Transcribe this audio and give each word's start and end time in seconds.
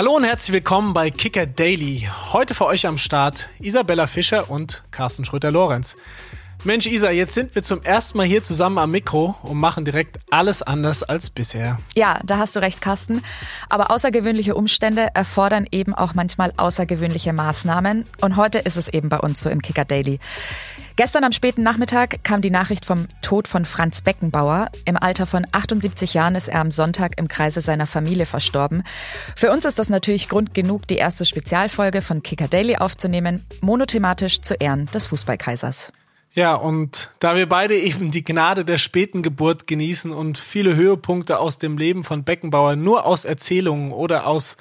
Hallo 0.00 0.16
und 0.16 0.24
herzlich 0.24 0.54
willkommen 0.54 0.94
bei 0.94 1.10
Kicker 1.10 1.44
Daily. 1.44 2.08
Heute 2.32 2.54
für 2.54 2.64
euch 2.64 2.86
am 2.86 2.96
Start 2.96 3.50
Isabella 3.58 4.06
Fischer 4.06 4.50
und 4.50 4.82
Carsten 4.90 5.26
Schröter-Lorenz. 5.26 5.94
Mensch, 6.62 6.86
Isa, 6.86 7.10
jetzt 7.10 7.32
sind 7.32 7.54
wir 7.54 7.62
zum 7.62 7.82
ersten 7.82 8.18
Mal 8.18 8.26
hier 8.26 8.42
zusammen 8.42 8.76
am 8.76 8.90
Mikro 8.90 9.34
und 9.42 9.56
machen 9.56 9.86
direkt 9.86 10.18
alles 10.30 10.60
anders 10.60 11.02
als 11.02 11.30
bisher. 11.30 11.78
Ja, 11.94 12.20
da 12.22 12.36
hast 12.36 12.54
du 12.54 12.60
recht, 12.60 12.82
Carsten. 12.82 13.22
Aber 13.70 13.90
außergewöhnliche 13.90 14.54
Umstände 14.54 15.08
erfordern 15.14 15.66
eben 15.72 15.94
auch 15.94 16.12
manchmal 16.12 16.52
außergewöhnliche 16.58 17.32
Maßnahmen. 17.32 18.04
Und 18.20 18.36
heute 18.36 18.58
ist 18.58 18.76
es 18.76 18.88
eben 18.88 19.08
bei 19.08 19.18
uns 19.18 19.40
so 19.40 19.48
im 19.48 19.62
Kicker 19.62 19.86
Daily. 19.86 20.20
Gestern 20.96 21.24
am 21.24 21.32
späten 21.32 21.62
Nachmittag 21.62 22.24
kam 22.24 22.42
die 22.42 22.50
Nachricht 22.50 22.84
vom 22.84 23.06
Tod 23.22 23.48
von 23.48 23.64
Franz 23.64 24.02
Beckenbauer. 24.02 24.68
Im 24.84 24.98
Alter 24.98 25.24
von 25.24 25.46
78 25.50 26.12
Jahren 26.12 26.34
ist 26.34 26.48
er 26.48 26.60
am 26.60 26.70
Sonntag 26.70 27.12
im 27.16 27.26
Kreise 27.26 27.62
seiner 27.62 27.86
Familie 27.86 28.26
verstorben. 28.26 28.82
Für 29.34 29.50
uns 29.50 29.64
ist 29.64 29.78
das 29.78 29.88
natürlich 29.88 30.28
Grund 30.28 30.52
genug, 30.52 30.86
die 30.88 30.96
erste 30.96 31.24
Spezialfolge 31.24 32.02
von 32.02 32.22
Kicker 32.22 32.48
Daily 32.48 32.76
aufzunehmen, 32.76 33.46
monothematisch 33.62 34.42
zu 34.42 34.56
Ehren 34.56 34.90
des 34.92 35.06
Fußballkaisers. 35.06 35.90
Ja, 36.32 36.54
und 36.54 37.10
da 37.18 37.34
wir 37.34 37.48
beide 37.48 37.76
eben 37.76 38.12
die 38.12 38.22
Gnade 38.22 38.64
der 38.64 38.78
späten 38.78 39.22
Geburt 39.22 39.66
genießen 39.66 40.12
und 40.12 40.38
viele 40.38 40.76
Höhepunkte 40.76 41.40
aus 41.40 41.58
dem 41.58 41.76
Leben 41.76 42.04
von 42.04 42.22
Beckenbauer 42.22 42.76
nur 42.76 43.04
aus 43.04 43.24
Erzählungen 43.24 43.90
oder 43.90 44.26
aus 44.26 44.56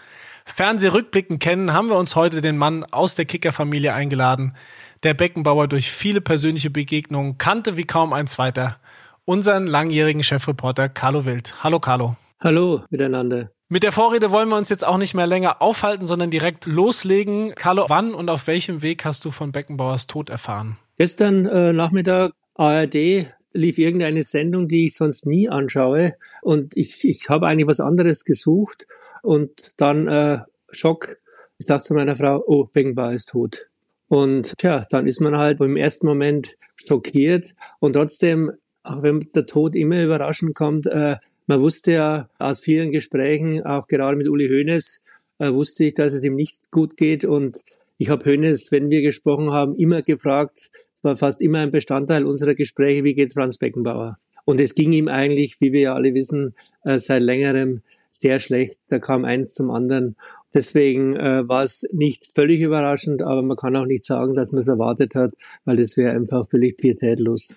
Fernsehrückblicken 0.46 1.38
kennen, 1.38 1.74
haben 1.74 1.90
wir 1.90 1.98
uns 1.98 2.16
heute 2.16 2.42
den 2.42 2.58
Mann 2.58 2.84
aus 2.86 3.14
der 3.14 3.26
Kickerfamilie 3.26 3.94
eingeladen, 3.94 4.56
der 5.04 5.14
Beckenbauer 5.14 5.68
durch 5.68 5.92
viele 5.92 6.22
persönliche 6.22 6.72
Begegnungen 6.72 7.38
kannte 7.38 7.78
wie 7.78 7.86
kaum 7.86 8.14
ein 8.14 8.26
zweiter. 8.26 8.78
Unseren 9.26 9.68
langjährigen 9.68 10.24
Chefreporter 10.24 10.90
Carlo 10.90 11.26
Wild. 11.26 11.64
Hallo 11.64 11.80
Carlo. 11.80 12.16
Hallo 12.40 12.84
miteinander. 12.90 13.52
Mit 13.72 13.84
der 13.84 13.92
Vorrede 13.92 14.32
wollen 14.32 14.50
wir 14.50 14.58
uns 14.58 14.70
jetzt 14.70 14.84
auch 14.84 14.98
nicht 14.98 15.14
mehr 15.14 15.28
länger 15.28 15.62
aufhalten, 15.62 16.08
sondern 16.08 16.32
direkt 16.32 16.66
loslegen. 16.66 17.54
Carlo, 17.54 17.86
wann 17.88 18.16
und 18.16 18.28
auf 18.28 18.48
welchem 18.48 18.82
Weg 18.82 19.06
hast 19.06 19.24
du 19.26 19.30
von 19.30 19.52
Beckenbauers 19.52 20.08
Tod 20.08 20.32
erfahren? 20.32 20.80
Gestern 20.98 21.46
äh, 21.46 21.72
Nachmittag 21.72 22.34
ARD 22.56 23.28
lief 23.54 23.78
irgendeine 23.78 24.24
Sendung, 24.24 24.68
die 24.68 24.86
ich 24.86 24.98
sonst 24.98 25.28
nie 25.28 25.50
anschaue. 25.50 26.16
Und 26.42 26.76
ich, 26.76 27.08
ich 27.08 27.30
habe 27.30 27.46
eigentlich 27.46 27.68
was 27.68 27.80
anderes 27.80 28.26
gesucht. 28.26 28.88
Und 29.22 29.52
dann 29.78 30.08
äh, 30.08 30.40
Schock. 30.72 31.18
Ich 31.60 31.68
dachte 31.68 31.84
zu 31.84 31.94
meiner 31.94 32.16
Frau, 32.16 32.44
oh, 32.48 32.64
Beckenbauer 32.64 33.12
ist 33.12 33.30
tot. 33.30 33.68
Und 34.08 34.58
tja, 34.58 34.84
dann 34.90 35.06
ist 35.06 35.22
man 35.22 35.38
halt 35.38 35.62
im 35.62 35.78
ersten 35.78 36.08
Moment 36.08 36.58
schockiert. 36.88 37.54
Und 37.80 37.94
trotzdem, 37.94 38.52
auch 38.82 39.04
wenn 39.04 39.30
der 39.36 39.46
Tod 39.46 39.76
immer 39.76 40.02
überraschend 40.02 40.56
kommt, 40.56 40.88
äh, 40.88 41.18
man 41.50 41.62
wusste 41.62 41.94
ja 41.94 42.30
aus 42.38 42.62
vielen 42.62 42.92
Gesprächen, 42.92 43.66
auch 43.66 43.88
gerade 43.88 44.16
mit 44.16 44.30
Uli 44.30 44.48
Hoeneß, 44.48 45.04
äh, 45.40 45.52
wusste 45.52 45.84
ich, 45.84 45.96
dass 45.96 46.12
es 46.12 46.24
ihm 46.24 46.36
nicht 46.36 46.70
gut 46.70 46.96
geht. 46.96 47.26
Und 47.26 47.60
ich 47.98 48.12
habe 48.12 48.24
Hoeneß, 48.24 48.72
wenn 48.72 48.92
wir 48.92 49.02
gesprochen 49.02 49.52
haben, 49.52 49.76
immer 49.76 50.04
gefragt, 50.04 50.70
war 51.02 51.18
fast 51.18 51.42
immer 51.42 51.58
ein 51.60 51.72
Bestandteil 51.72 52.26
unserer 52.26 52.54
Gespräche, 52.54 53.04
wie 53.04 53.16
geht 53.16 53.34
Franz 53.34 53.58
Beckenbauer? 53.58 54.20
Und 54.46 54.60
es 54.60 54.76
ging 54.76 54.92
ihm 54.94 55.08
eigentlich, 55.08 55.60
wie 55.60 55.74
wir 55.74 55.82
ja 55.82 55.96
alle 55.96 56.14
wissen, 56.14 56.54
äh, 56.84 57.00
seit 57.00 57.24
längerem 57.24 57.82
sehr 58.12 58.40
schlecht. 58.40 58.78
Da 58.90 59.00
kam 59.00 59.26
eins 59.26 59.56
zum 59.56 59.72
anderen. 59.72 60.18
Deswegen 60.54 61.16
äh, 61.16 61.48
war 61.48 61.64
es 61.64 61.84
nicht 61.92 62.30
völlig 62.36 62.62
überraschend, 62.62 63.24
aber 63.24 63.42
man 63.42 63.58
kann 63.58 63.76
auch 63.76 63.88
nicht 63.88 64.06
sagen, 64.06 64.36
dass 64.36 64.52
man 64.52 64.62
es 64.62 64.68
erwartet 64.68 65.16
hat, 65.16 65.34
weil 65.66 65.78
das 65.78 65.98
wäre 65.98 66.12
einfach 66.12 66.48
völlig 66.48 66.78
pietätlos. 66.78 67.48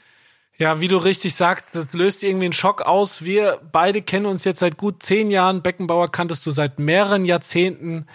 Ja, 0.59 0.81
wie 0.81 0.89
du 0.89 0.99
richtig 0.99 1.35
sagst, 1.35 1.75
das 1.75 1.95
löst 1.95 2.23
irgendwie 2.23 2.47
einen 2.47 2.53
Schock 2.53 2.83
aus. 2.83 3.25
Wir 3.25 3.61
beide 3.73 4.03
kennen 4.03 4.27
uns 4.27 4.45
jetzt 4.45 4.61
seit 4.61 4.77
gut 4.77 5.03
zehn 5.03 5.31
Jahren. 5.31 5.63
Beckenbauer 5.63 6.13
kanntest 6.13 6.45
du 6.47 6.51
seit 6.51 6.79
mehreren 6.79 7.25
Jahrzehnten. 7.25 8.07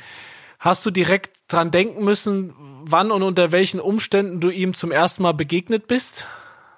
Hast 0.60 0.86
du 0.86 0.92
direkt 0.92 1.38
dran 1.48 1.72
denken 1.72 2.04
müssen, 2.04 2.54
wann 2.84 3.12
und 3.12 3.24
unter 3.24 3.52
welchen 3.52 3.80
Umständen 3.80 4.40
du 4.40 4.50
ihm 4.50 4.74
zum 4.74 4.92
ersten 4.92 5.24
Mal 5.24 5.34
begegnet 5.34 5.88
bist? 5.88 6.26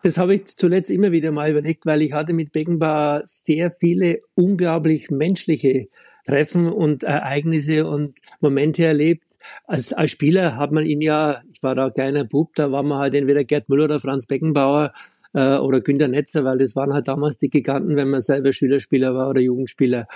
Das 0.01 0.17
habe 0.17 0.33
ich 0.33 0.45
zuletzt 0.45 0.89
immer 0.89 1.11
wieder 1.11 1.31
mal 1.31 1.51
überlegt, 1.51 1.85
weil 1.85 2.01
ich 2.01 2.13
hatte 2.13 2.33
mit 2.33 2.53
Beckenbauer 2.53 3.21
sehr 3.25 3.69
viele 3.69 4.21
unglaublich 4.35 5.11
menschliche 5.11 5.89
Treffen 6.25 6.71
und 6.71 7.03
Ereignisse 7.03 7.85
und 7.85 8.17
Momente 8.39 8.85
erlebt. 8.85 9.23
Als, 9.65 9.93
als 9.93 10.11
Spieler 10.11 10.55
hat 10.55 10.71
man 10.71 10.85
ihn 10.85 11.01
ja, 11.01 11.41
ich 11.51 11.61
war 11.63 11.75
da 11.75 11.87
ein 11.87 11.93
kleiner 11.93 12.23
Bub, 12.23 12.55
da 12.55 12.71
war 12.71 12.83
man 12.83 12.99
halt 12.99 13.15
entweder 13.15 13.43
Gerd 13.43 13.67
Müller 13.67 13.85
oder 13.85 13.99
Franz 13.99 14.25
Beckenbauer 14.25 14.93
äh, 15.33 15.57
oder 15.57 15.81
Günter 15.81 16.07
Netzer, 16.07 16.43
weil 16.43 16.57
das 16.57 16.75
waren 16.75 16.93
halt 16.93 17.07
damals 17.07 17.37
die 17.39 17.49
Giganten, 17.49 17.95
wenn 17.95 18.09
man 18.09 18.21
selber 18.21 18.53
Schülerspieler 18.53 19.13
war 19.15 19.29
oder 19.29 19.41
Jugendspieler. 19.41 20.07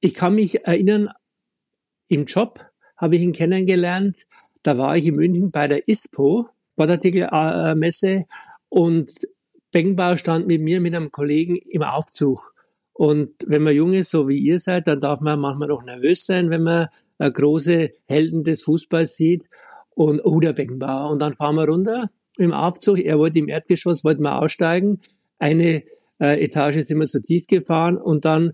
Ich 0.00 0.14
kann 0.14 0.34
mich 0.34 0.64
erinnern, 0.64 1.10
im 2.08 2.24
Job 2.24 2.58
habe 2.96 3.16
ich 3.16 3.22
ihn 3.22 3.32
kennengelernt. 3.32 4.26
Da 4.62 4.76
war 4.76 4.96
ich 4.96 5.06
in 5.06 5.16
München 5.16 5.50
bei 5.50 5.68
der 5.68 5.88
ISPO, 5.88 6.48
Sportartikelmesse, 6.72 8.26
und 8.68 9.10
Beckenbauer 9.72 10.16
stand 10.16 10.46
mit 10.46 10.60
mir, 10.60 10.80
mit 10.80 10.94
einem 10.94 11.10
Kollegen 11.10 11.56
im 11.56 11.82
Aufzug. 11.82 12.54
Und 12.92 13.30
wenn 13.46 13.62
man 13.62 13.74
jung 13.74 13.92
ist, 13.92 14.10
so 14.10 14.28
wie 14.28 14.38
ihr 14.38 14.58
seid, 14.58 14.86
dann 14.86 15.00
darf 15.00 15.20
man 15.20 15.40
manchmal 15.40 15.68
noch 15.68 15.82
nervös 15.82 16.26
sein, 16.26 16.50
wenn 16.50 16.62
man 16.62 16.88
äh, 17.18 17.30
große 17.30 17.90
Helden 18.06 18.44
des 18.44 18.62
Fußballs 18.62 19.16
sieht. 19.16 19.44
Und, 19.94 20.20
oh, 20.24 20.40
der 20.40 20.52
Beckenbauer. 20.52 21.10
Und 21.10 21.20
dann 21.20 21.34
fahren 21.34 21.56
wir 21.56 21.68
runter 21.68 22.10
im 22.40 22.52
Aufzug. 22.52 22.98
Er 22.98 23.18
wollte 23.18 23.38
im 23.38 23.48
Erdgeschoss, 23.48 24.04
wollte 24.04 24.22
mal 24.22 24.38
aussteigen. 24.38 25.00
Eine 25.38 25.82
äh, 26.20 26.42
Etage 26.42 26.84
sind 26.86 26.98
wir 26.98 27.06
so 27.06 27.18
tief 27.20 27.46
gefahren 27.46 27.96
und 27.96 28.24
dann 28.24 28.52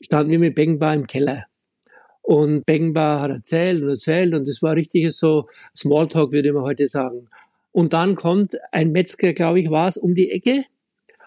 standen 0.00 0.32
wir 0.32 0.38
mit 0.38 0.54
Beckenbauer 0.54 0.94
im 0.94 1.06
Keller. 1.06 1.44
Und 2.22 2.66
Beckenbauer 2.66 3.20
hat 3.20 3.30
erzählt 3.30 3.82
und 3.82 3.88
erzählt 3.88 4.34
und 4.34 4.48
das 4.48 4.60
war 4.62 4.74
richtiges 4.74 5.18
so 5.18 5.46
Smalltalk, 5.76 6.32
würde 6.32 6.52
man 6.52 6.64
heute 6.64 6.88
sagen. 6.88 7.28
Und 7.72 7.92
dann 7.92 8.16
kommt 8.16 8.56
ein 8.72 8.92
Metzger, 8.92 9.32
glaube 9.32 9.60
ich, 9.60 9.70
war 9.70 9.86
es, 9.86 9.96
um 9.96 10.14
die 10.14 10.30
Ecke 10.30 10.64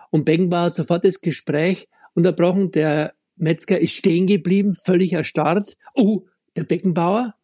und 0.09 0.25
Beckenbauer 0.25 0.66
hat 0.66 0.75
sofort 0.75 1.06
das 1.06 1.22
Gespräch 1.22 1.88
unterbrochen. 2.14 2.72
Der 2.72 3.14
Metzger 3.36 3.80
ist 3.80 3.94
stehen 3.94 4.28
geblieben, 4.28 4.74
völlig 4.74 5.14
erstarrt. 5.14 5.78
Oh, 5.96 6.24
der 6.56 6.64
Beckenbauer. 6.64 7.36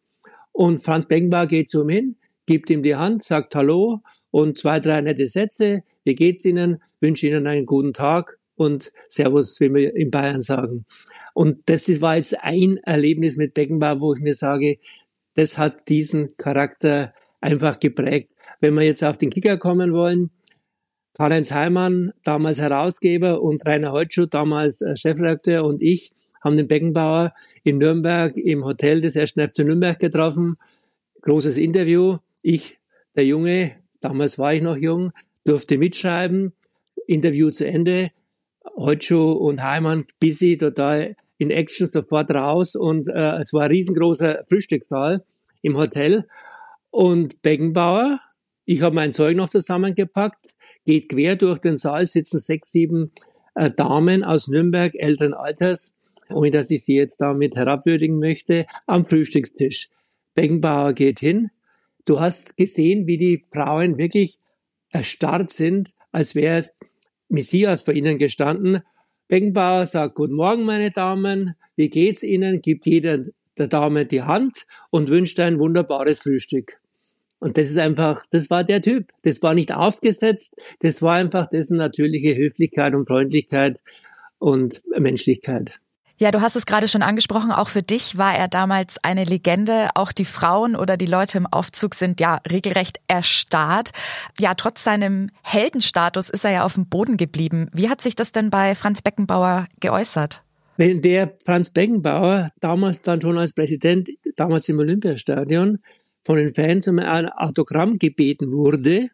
Und 0.52 0.82
Franz 0.82 1.06
Beckenbauer 1.06 1.46
geht 1.46 1.70
zu 1.70 1.82
ihm 1.82 1.88
hin, 1.88 2.16
gibt 2.46 2.70
ihm 2.70 2.82
die 2.82 2.96
Hand, 2.96 3.22
sagt 3.22 3.54
Hallo 3.54 4.02
und 4.36 4.58
zwei, 4.58 4.80
drei 4.80 5.00
nette 5.00 5.24
Sätze. 5.24 5.82
Wie 6.04 6.14
geht's 6.14 6.44
Ihnen? 6.44 6.82
Wünsche 7.00 7.26
Ihnen 7.26 7.46
einen 7.46 7.64
guten 7.64 7.94
Tag 7.94 8.38
und 8.54 8.92
Servus, 9.08 9.58
wie 9.62 9.72
wir 9.72 9.96
in 9.96 10.10
Bayern 10.10 10.42
sagen. 10.42 10.84
Und 11.32 11.70
das 11.70 12.02
war 12.02 12.18
jetzt 12.18 12.36
ein 12.42 12.76
Erlebnis 12.82 13.38
mit 13.38 13.54
Beckenbauer, 13.54 14.02
wo 14.02 14.12
ich 14.12 14.20
mir 14.20 14.34
sage, 14.34 14.76
das 15.36 15.56
hat 15.56 15.88
diesen 15.88 16.36
Charakter 16.36 17.14
einfach 17.40 17.80
geprägt. 17.80 18.30
Wenn 18.60 18.74
wir 18.74 18.82
jetzt 18.82 19.02
auf 19.02 19.16
den 19.16 19.30
Kicker 19.30 19.56
kommen 19.56 19.94
wollen, 19.94 20.28
Karl-Heinz 21.14 21.52
Heimann, 21.52 22.12
damals 22.22 22.60
Herausgeber, 22.60 23.40
und 23.40 23.64
Rainer 23.64 23.92
Holtschuh, 23.92 24.26
damals 24.26 24.82
äh, 24.82 24.96
Chefredakteur, 24.96 25.64
und 25.64 25.80
ich 25.80 26.12
haben 26.44 26.58
den 26.58 26.68
Beckenbauer 26.68 27.32
in 27.64 27.78
Nürnberg 27.78 28.36
im 28.36 28.66
Hotel 28.66 29.00
des 29.00 29.16
1. 29.16 29.30
FC 29.30 29.60
Nürnberg 29.60 29.98
getroffen. 29.98 30.58
Großes 31.22 31.56
Interview. 31.56 32.18
Ich, 32.42 32.80
der 33.14 33.24
Junge, 33.24 33.76
damals 34.06 34.38
war 34.38 34.54
ich 34.54 34.62
noch 34.62 34.76
jung, 34.76 35.12
durfte 35.44 35.78
mitschreiben. 35.78 36.52
Interview 37.06 37.50
zu 37.50 37.66
Ende. 37.66 38.10
Holtschuh 38.76 39.32
und 39.32 39.62
Heimann 39.62 40.04
busy, 40.20 40.58
total 40.58 41.16
in 41.38 41.50
Action 41.50 41.86
sofort 41.86 42.30
raus 42.30 42.76
und 42.76 43.08
äh, 43.08 43.38
es 43.38 43.52
war 43.52 43.64
ein 43.64 43.70
riesengroßer 43.70 44.44
Frühstückssaal 44.48 45.24
im 45.62 45.76
Hotel. 45.76 46.26
Und 46.90 47.42
Beckenbauer, 47.42 48.20
ich 48.64 48.82
habe 48.82 48.94
mein 48.94 49.12
Zeug 49.12 49.36
noch 49.36 49.48
zusammengepackt, 49.48 50.54
geht 50.84 51.08
quer 51.08 51.36
durch 51.36 51.58
den 51.58 51.78
Saal, 51.78 52.06
sitzen 52.06 52.40
sechs, 52.40 52.72
sieben 52.72 53.12
äh, 53.54 53.70
Damen 53.70 54.24
aus 54.24 54.48
Nürnberg, 54.48 54.94
älteren 54.94 55.34
Alters, 55.34 55.92
ohne 56.30 56.50
dass 56.50 56.70
ich 56.70 56.84
sie 56.84 56.96
jetzt 56.96 57.20
damit 57.20 57.56
herabwürdigen 57.56 58.18
möchte, 58.18 58.66
am 58.86 59.04
Frühstückstisch. 59.04 59.88
Beckenbauer 60.34 60.92
geht 60.92 61.20
hin. 61.20 61.50
Du 62.06 62.20
hast 62.20 62.56
gesehen, 62.56 63.06
wie 63.06 63.18
die 63.18 63.44
Frauen 63.52 63.98
wirklich 63.98 64.38
erstarrt 64.90 65.50
sind, 65.50 65.90
als 66.12 66.34
wäre 66.34 66.70
Messias 67.28 67.82
vor 67.82 67.92
ihnen 67.92 68.16
gestanden 68.16 68.80
Beckenbauer 69.28 69.86
sagt, 69.86 70.14
guten 70.14 70.34
Morgen, 70.34 70.64
meine 70.64 70.92
Damen, 70.92 71.56
wie 71.74 71.90
geht's 71.90 72.22
Ihnen? 72.22 72.62
Gibt 72.62 72.86
jeder 72.86 73.24
der 73.58 73.66
Dame 73.66 74.06
die 74.06 74.22
Hand 74.22 74.66
und 74.90 75.08
wünscht 75.08 75.40
ein 75.40 75.58
wunderbares 75.58 76.20
Frühstück. 76.20 76.80
Und 77.40 77.58
das 77.58 77.70
ist 77.70 77.78
einfach, 77.78 78.24
das 78.30 78.50
war 78.50 78.62
der 78.62 78.82
Typ. 78.82 79.12
Das 79.22 79.42
war 79.42 79.54
nicht 79.54 79.74
aufgesetzt, 79.74 80.54
das 80.78 81.02
war 81.02 81.14
einfach 81.14 81.48
dessen 81.50 81.76
natürliche 81.76 82.36
Höflichkeit 82.36 82.94
und 82.94 83.08
Freundlichkeit 83.08 83.80
und 84.38 84.82
Menschlichkeit. 84.96 85.80
Ja, 86.18 86.30
du 86.30 86.40
hast 86.40 86.56
es 86.56 86.64
gerade 86.64 86.88
schon 86.88 87.02
angesprochen, 87.02 87.52
auch 87.52 87.68
für 87.68 87.82
dich 87.82 88.16
war 88.16 88.34
er 88.34 88.48
damals 88.48 88.96
eine 89.04 89.24
Legende. 89.24 89.90
Auch 89.94 90.12
die 90.12 90.24
Frauen 90.24 90.74
oder 90.74 90.96
die 90.96 91.04
Leute 91.04 91.36
im 91.36 91.46
Aufzug 91.46 91.94
sind 91.94 92.20
ja 92.20 92.40
regelrecht 92.50 93.00
erstarrt. 93.06 93.90
Ja, 94.40 94.54
trotz 94.54 94.82
seinem 94.82 95.28
Heldenstatus 95.42 96.30
ist 96.30 96.46
er 96.46 96.52
ja 96.52 96.64
auf 96.64 96.74
dem 96.74 96.88
Boden 96.88 97.18
geblieben. 97.18 97.68
Wie 97.74 97.90
hat 97.90 98.00
sich 98.00 98.16
das 98.16 98.32
denn 98.32 98.48
bei 98.48 98.74
Franz 98.74 99.02
Beckenbauer 99.02 99.66
geäußert? 99.80 100.42
Wenn 100.78 101.02
der 101.02 101.36
Franz 101.44 101.70
Beckenbauer 101.70 102.48
damals 102.60 103.02
dann 103.02 103.20
schon 103.20 103.36
als 103.36 103.52
Präsident 103.52 104.08
damals 104.36 104.68
im 104.70 104.78
Olympiastadion 104.78 105.80
von 106.22 106.36
den 106.36 106.54
Fans 106.54 106.88
um 106.88 106.98
ein 106.98 107.28
Autogramm 107.28 107.98
gebeten 107.98 108.52
wurde, 108.52 109.10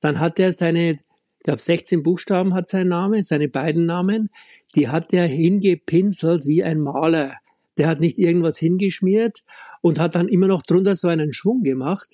dann 0.00 0.20
hat 0.20 0.38
er 0.38 0.52
seine, 0.52 0.90
ich 0.90 1.44
glaube 1.44 1.60
16 1.60 2.04
Buchstaben 2.04 2.54
hat 2.54 2.68
sein 2.68 2.88
Name, 2.88 3.22
seine 3.24 3.48
beiden 3.48 3.86
Namen, 3.86 4.30
die 4.74 4.88
hat 4.88 5.12
er 5.12 5.26
hingepinselt 5.26 6.46
wie 6.46 6.62
ein 6.62 6.80
Maler. 6.80 7.34
Der 7.78 7.88
hat 7.88 8.00
nicht 8.00 8.18
irgendwas 8.18 8.58
hingeschmiert 8.58 9.44
und 9.80 10.00
hat 10.00 10.14
dann 10.14 10.28
immer 10.28 10.46
noch 10.48 10.62
drunter 10.62 10.94
so 10.94 11.08
einen 11.08 11.32
Schwung 11.32 11.62
gemacht. 11.62 12.08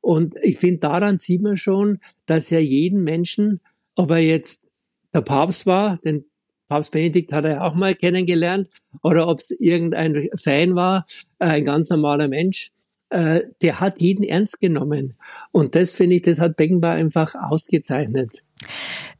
Und 0.00 0.34
ich 0.42 0.58
finde, 0.58 0.80
daran 0.80 1.18
sieht 1.18 1.42
man 1.42 1.56
schon, 1.56 1.98
dass 2.26 2.52
er 2.52 2.62
jeden 2.62 3.04
Menschen, 3.04 3.60
ob 3.94 4.10
er 4.10 4.18
jetzt 4.18 4.70
der 5.14 5.22
Papst 5.22 5.66
war, 5.66 5.98
den 5.98 6.24
Papst 6.68 6.92
Benedikt 6.92 7.32
hat 7.32 7.44
er 7.44 7.52
ja 7.52 7.64
auch 7.64 7.74
mal 7.74 7.94
kennengelernt, 7.94 8.68
oder 9.02 9.28
ob 9.28 9.38
es 9.38 9.50
irgendein 9.50 10.28
Fan 10.34 10.74
war, 10.74 11.06
ein 11.38 11.64
ganz 11.64 11.88
normaler 11.90 12.28
Mensch, 12.28 12.72
äh, 13.14 13.44
der 13.62 13.78
hat 13.78 14.00
jeden 14.00 14.24
ernst 14.24 14.60
genommen. 14.60 15.14
Und 15.52 15.76
das 15.76 15.94
finde 15.94 16.16
ich, 16.16 16.22
das 16.22 16.40
hat 16.40 16.56
Beckenbauer 16.56 16.94
einfach 16.94 17.32
ausgezeichnet. 17.36 18.42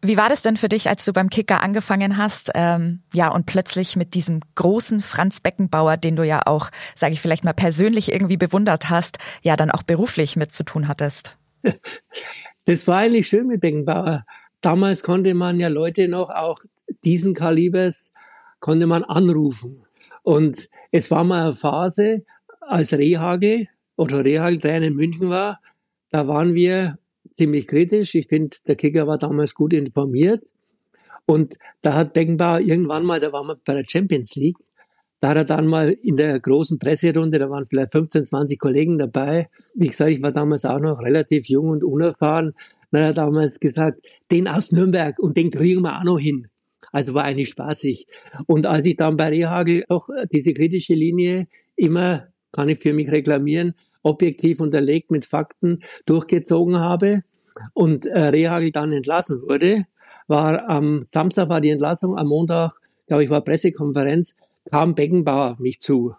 Wie 0.02 0.16
war 0.16 0.28
das 0.28 0.42
denn 0.42 0.56
für 0.56 0.68
dich, 0.68 0.88
als 0.88 1.04
du 1.04 1.12
beim 1.12 1.30
Kicker 1.30 1.62
angefangen 1.62 2.16
hast? 2.16 2.50
Ähm, 2.54 3.02
ja, 3.12 3.28
und 3.28 3.46
plötzlich 3.46 3.94
mit 3.94 4.14
diesem 4.14 4.40
großen 4.56 5.00
Franz 5.00 5.40
Beckenbauer, 5.40 5.96
den 5.96 6.16
du 6.16 6.24
ja 6.24 6.42
auch, 6.44 6.70
sage 6.96 7.12
ich 7.12 7.20
vielleicht 7.20 7.44
mal 7.44 7.52
persönlich 7.52 8.10
irgendwie 8.10 8.36
bewundert 8.36 8.90
hast, 8.90 9.18
ja 9.42 9.54
dann 9.54 9.70
auch 9.70 9.84
beruflich 9.84 10.34
mit 10.34 10.52
zu 10.52 10.64
tun 10.64 10.88
hattest? 10.88 11.38
Das 12.66 12.88
war 12.88 13.00
eigentlich 13.00 13.28
schön 13.28 13.46
mit 13.46 13.60
Beckenbauer. 13.60 14.24
Damals 14.62 15.02
konnte 15.02 15.34
man 15.34 15.60
ja 15.60 15.68
Leute 15.68 16.08
noch 16.08 16.30
auch 16.30 16.60
diesen 17.04 17.34
Kalibers 17.34 18.10
konnte 18.58 18.86
man 18.86 19.04
anrufen. 19.04 19.84
Und 20.22 20.70
es 20.90 21.10
war 21.10 21.24
mal 21.24 21.42
eine 21.42 21.52
Phase, 21.52 22.24
als 22.62 22.94
Rehagel 22.94 23.68
oder 23.96 24.24
Rehagel 24.24 24.58
Trainer 24.58 24.86
in 24.86 24.94
München 24.94 25.28
war, 25.28 25.60
da 26.10 26.26
waren 26.28 26.54
wir 26.54 26.98
ziemlich 27.36 27.66
kritisch. 27.66 28.14
Ich 28.14 28.26
finde, 28.26 28.56
der 28.66 28.76
Kicker 28.76 29.06
war 29.06 29.18
damals 29.18 29.54
gut 29.54 29.72
informiert. 29.72 30.44
Und 31.26 31.56
da 31.82 31.94
hat 31.94 32.12
Beckenbauer 32.12 32.60
irgendwann 32.60 33.04
mal, 33.04 33.20
da 33.20 33.32
waren 33.32 33.46
wir 33.46 33.58
bei 33.64 33.74
der 33.74 33.84
Champions 33.88 34.34
League, 34.34 34.58
da 35.20 35.30
hat 35.30 35.36
er 35.38 35.44
dann 35.44 35.66
mal 35.66 35.90
in 35.90 36.16
der 36.16 36.38
großen 36.38 36.78
Presserunde, 36.78 37.38
da 37.38 37.48
waren 37.48 37.64
vielleicht 37.64 37.92
15, 37.92 38.24
20 38.24 38.58
Kollegen 38.58 38.98
dabei. 38.98 39.48
Wie 39.74 39.86
gesagt, 39.86 40.10
ich 40.10 40.20
war 40.20 40.32
damals 40.32 40.66
auch 40.66 40.80
noch 40.80 41.00
relativ 41.00 41.48
jung 41.48 41.70
und 41.70 41.82
unerfahren. 41.82 42.52
Dann 42.90 43.02
hat 43.02 43.16
er 43.16 43.24
damals 43.24 43.58
gesagt, 43.58 44.06
den 44.30 44.46
aus 44.48 44.70
Nürnberg 44.70 45.18
und 45.18 45.38
den 45.38 45.50
kriegen 45.50 45.80
wir 45.80 45.98
auch 45.98 46.04
noch 46.04 46.18
hin. 46.18 46.48
Also 46.92 47.14
war 47.14 47.24
eigentlich 47.24 47.48
spaßig. 47.48 48.06
Und 48.46 48.66
als 48.66 48.84
ich 48.84 48.96
dann 48.96 49.16
bei 49.16 49.30
Rehagel 49.30 49.84
auch 49.88 50.08
diese 50.30 50.52
kritische 50.52 50.94
Linie 50.94 51.48
immer, 51.74 52.28
kann 52.54 52.68
ich 52.68 52.78
für 52.78 52.92
mich 52.92 53.10
reklamieren, 53.10 53.74
objektiv 54.02 54.60
unterlegt 54.60 55.10
mit 55.10 55.26
Fakten 55.26 55.80
durchgezogen 56.06 56.78
habe 56.78 57.22
und 57.72 58.06
äh, 58.06 58.18
Rehagel 58.18 58.70
dann 58.70 58.92
entlassen 58.92 59.42
wurde, 59.42 59.84
war 60.26 60.68
am 60.68 61.02
Samstag 61.02 61.48
war 61.48 61.60
die 61.60 61.70
Entlassung, 61.70 62.16
am 62.16 62.28
Montag, 62.28 62.72
glaube 63.06 63.24
ich, 63.24 63.30
war 63.30 63.42
Pressekonferenz, 63.42 64.34
kam 64.70 64.94
Beckenbauer 64.94 65.50
auf 65.52 65.58
mich 65.58 65.80
zu. 65.80 66.14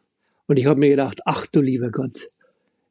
Und 0.47 0.57
ich 0.57 0.65
habe 0.65 0.79
mir 0.79 0.89
gedacht, 0.89 1.21
ach 1.25 1.47
du 1.47 1.61
lieber 1.61 1.89
Gott, 1.89 2.29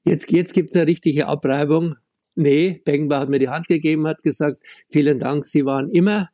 jetzt, 0.04 0.30
jetzt 0.32 0.54
gibt 0.54 0.70
es 0.70 0.76
eine 0.76 0.86
richtige 0.86 1.26
Abreibung. 1.26 1.96
Nee, 2.34 2.80
Beckenbauer 2.84 3.20
hat 3.20 3.28
mir 3.28 3.38
die 3.38 3.48
Hand 3.48 3.68
gegeben, 3.68 4.06
hat 4.06 4.22
gesagt, 4.22 4.60
vielen 4.88 5.18
Dank, 5.18 5.46
Sie 5.46 5.64
waren 5.64 5.90
immer 5.90 6.30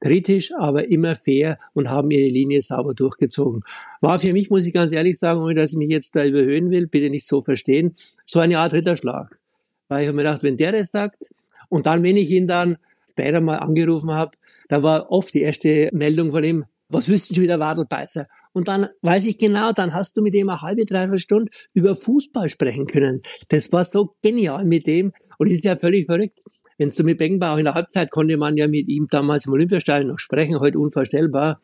kritisch, 0.00 0.52
aber 0.54 0.88
immer 0.88 1.14
fair 1.14 1.58
und 1.74 1.90
haben 1.90 2.10
ihre 2.10 2.28
Linie 2.28 2.62
sauber 2.62 2.94
durchgezogen. 2.94 3.62
War 4.00 4.18
für 4.18 4.32
mich, 4.32 4.50
muss 4.50 4.66
ich 4.66 4.72
ganz 4.72 4.92
ehrlich 4.92 5.18
sagen, 5.18 5.40
ohne 5.40 5.54
dass 5.54 5.70
ich 5.70 5.76
mich 5.76 5.90
jetzt 5.90 6.16
da 6.16 6.24
überhöhen 6.24 6.70
will, 6.70 6.86
bitte 6.86 7.10
nicht 7.10 7.28
so 7.28 7.42
verstehen, 7.42 7.92
so 8.24 8.40
eine 8.40 8.58
Art 8.58 8.72
Ritterschlag. 8.72 9.38
Weil 9.88 10.02
ich 10.02 10.08
habe 10.08 10.16
mir 10.16 10.22
gedacht, 10.22 10.42
wenn 10.42 10.56
der 10.56 10.72
das 10.72 10.90
sagt, 10.90 11.24
und 11.68 11.86
dann, 11.86 12.02
wenn 12.02 12.16
ich 12.16 12.30
ihn 12.30 12.46
dann 12.46 12.78
später 13.10 13.40
mal 13.40 13.56
angerufen 13.56 14.12
habe, 14.12 14.32
da 14.68 14.82
war 14.82 15.10
oft 15.10 15.34
die 15.34 15.42
erste 15.42 15.90
Meldung 15.92 16.30
von 16.30 16.44
ihm, 16.44 16.64
was 16.88 17.08
wüssten 17.08 17.34
Sie 17.34 17.42
wieder 17.42 17.60
Wadelbeißer? 17.60 18.26
Und 18.52 18.68
dann 18.68 18.88
weiß 19.02 19.24
ich 19.26 19.38
genau, 19.38 19.72
dann 19.72 19.94
hast 19.94 20.16
du 20.16 20.22
mit 20.22 20.34
dem 20.34 20.48
eine 20.48 20.60
halbe, 20.60 20.84
dreiviertel 20.84 21.18
Stunde 21.18 21.50
über 21.72 21.94
Fußball 21.94 22.48
sprechen 22.48 22.86
können. 22.86 23.22
Das 23.48 23.72
war 23.72 23.84
so 23.84 24.16
genial 24.22 24.64
mit 24.64 24.86
dem. 24.86 25.12
Und 25.38 25.46
es 25.48 25.58
ist 25.58 25.64
ja 25.64 25.76
völlig 25.76 26.06
verrückt. 26.06 26.40
Wenn 26.78 26.88
du 26.88 27.04
mit 27.04 27.18
Beckenbauer 27.18 27.58
in 27.58 27.64
der 27.64 27.74
Halbzeit 27.74 28.10
konnte 28.10 28.36
man 28.36 28.56
ja 28.56 28.66
mit 28.66 28.88
ihm 28.88 29.06
damals 29.10 29.46
im 29.46 29.52
Olympiastadion 29.52 30.08
noch 30.08 30.18
sprechen, 30.18 30.58
heute 30.58 30.78
unvorstellbar. 30.78 31.60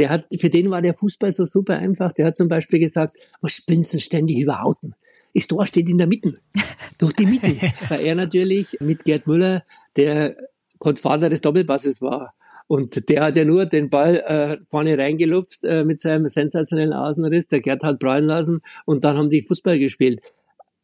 Der 0.00 0.08
hat, 0.08 0.26
für 0.34 0.48
den 0.48 0.70
war 0.70 0.80
der 0.80 0.94
Fußball 0.94 1.34
so 1.34 1.44
super 1.44 1.76
einfach. 1.76 2.12
Der 2.12 2.24
hat 2.24 2.36
zum 2.38 2.48
Beispiel 2.48 2.78
gesagt, 2.78 3.18
was 3.42 3.52
spinnst 3.52 3.92
du 3.92 4.00
ständig 4.00 4.38
über 4.38 4.64
außen? 4.64 4.94
Das 5.34 5.46
Tor 5.46 5.66
steht 5.66 5.90
in 5.90 5.98
der 5.98 6.06
Mitte. 6.06 6.40
Durch 6.98 7.12
die 7.12 7.26
Mitte. 7.26 7.54
Weil 7.90 8.06
er 8.06 8.14
natürlich 8.14 8.78
mit 8.80 9.04
Gerd 9.04 9.26
Müller, 9.26 9.62
der 9.96 10.38
Gottvater 10.78 11.28
des 11.28 11.42
Doppelpasses 11.42 12.00
war. 12.00 12.32
Und 12.66 13.10
der 13.10 13.24
hat 13.24 13.36
ja 13.36 13.44
nur 13.44 13.66
den 13.66 13.90
Ball 13.90 14.16
äh, 14.20 14.56
vorne 14.64 14.96
reingelupft 14.96 15.64
äh, 15.64 15.84
mit 15.84 16.00
seinem 16.00 16.28
sensationellen 16.28 16.94
Außenriss. 16.94 17.48
Der 17.48 17.60
Gerd 17.60 17.82
hat 17.82 17.98
brennen 17.98 18.28
lassen 18.28 18.62
und 18.86 19.04
dann 19.04 19.18
haben 19.18 19.28
die 19.28 19.42
Fußball 19.42 19.78
gespielt 19.78 20.22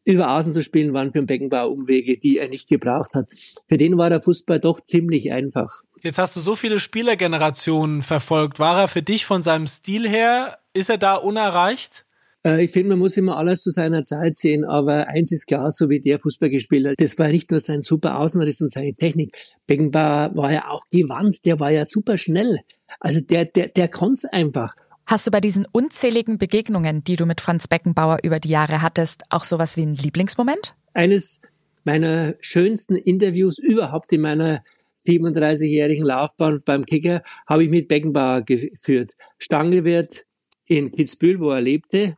über 0.07 0.37
Außen 0.37 0.53
zu 0.53 0.63
spielen, 0.63 0.93
waren 0.93 1.11
für 1.11 1.19
den 1.19 1.25
Beckenbauer 1.25 1.69
Umwege, 1.69 2.17
die 2.17 2.37
er 2.37 2.47
nicht 2.47 2.69
gebraucht 2.69 3.13
hat. 3.13 3.27
Für 3.67 3.75
den 3.75 3.97
war 3.97 4.09
der 4.09 4.21
Fußball 4.21 4.61
doch 4.61 4.79
ziemlich 4.79 5.33
einfach. 5.33 5.83
Jetzt 6.01 6.17
hast 6.17 6.35
du 6.35 6.41
so 6.41 6.55
viele 6.55 6.79
Spielergenerationen 6.79 8.01
verfolgt. 8.01 8.59
War 8.59 8.81
er 8.81 8.87
für 8.87 9.01
dich 9.01 9.25
von 9.25 9.41
seinem 9.41 9.67
Stil 9.67 10.07
her, 10.07 10.59
ist 10.73 10.89
er 10.89 10.97
da 10.97 11.15
unerreicht? 11.15 12.05
Äh, 12.45 12.63
ich 12.63 12.71
finde, 12.71 12.89
man 12.89 12.99
muss 12.99 13.17
immer 13.17 13.37
alles 13.37 13.61
zu 13.61 13.71
seiner 13.71 14.03
Zeit 14.03 14.35
sehen, 14.35 14.63
aber 14.63 15.07
eins 15.07 15.31
ist 15.31 15.47
klar, 15.47 15.71
so 15.71 15.89
wie 15.89 15.99
der 15.99 16.19
Fußball 16.19 16.49
gespielt 16.49 16.87
hat, 16.87 16.95
das 16.97 17.17
war 17.17 17.27
nicht 17.29 17.51
nur 17.51 17.61
sein 17.61 17.81
super 17.81 18.19
Außenriss 18.19 18.61
und 18.61 18.71
seine 18.71 18.93
Technik. 18.93 19.35
Beckenbauer 19.65 20.31
war 20.35 20.51
ja 20.51 20.69
auch 20.69 20.83
gewandt, 20.91 21.37
der 21.45 21.59
war 21.59 21.71
ja 21.71 21.85
super 21.85 22.17
schnell. 22.17 22.59
Also 22.99 23.19
der, 23.19 23.45
der, 23.45 23.69
der 23.69 23.87
konnte 23.87 24.31
einfach. 24.31 24.75
Hast 25.05 25.25
du 25.25 25.31
bei 25.31 25.41
diesen 25.41 25.65
unzähligen 25.65 26.37
Begegnungen, 26.37 27.03
die 27.03 27.15
du 27.15 27.25
mit 27.25 27.41
Franz 27.41 27.67
Beckenbauer 27.67 28.19
über 28.23 28.39
die 28.39 28.49
Jahre 28.49 28.81
hattest, 28.81 29.23
auch 29.29 29.45
sowas 29.45 29.77
wie 29.77 29.81
einen 29.81 29.95
Lieblingsmoment? 29.95 30.75
Eines 30.93 31.41
meiner 31.85 32.35
schönsten 32.41 32.95
Interviews 32.95 33.57
überhaupt 33.57 34.11
in 34.11 34.21
meiner 34.21 34.63
37-jährigen 35.07 36.05
Laufbahn 36.05 36.61
beim 36.65 36.85
Kicker 36.85 37.23
habe 37.47 37.63
ich 37.63 37.69
mit 37.69 37.87
Beckenbauer 37.87 38.41
geführt. 38.41 39.13
Stangelwirt 39.37 40.25
in 40.65 40.91
Kitzbühel, 40.91 41.39
wo 41.39 41.51
er 41.51 41.61
lebte, 41.61 42.15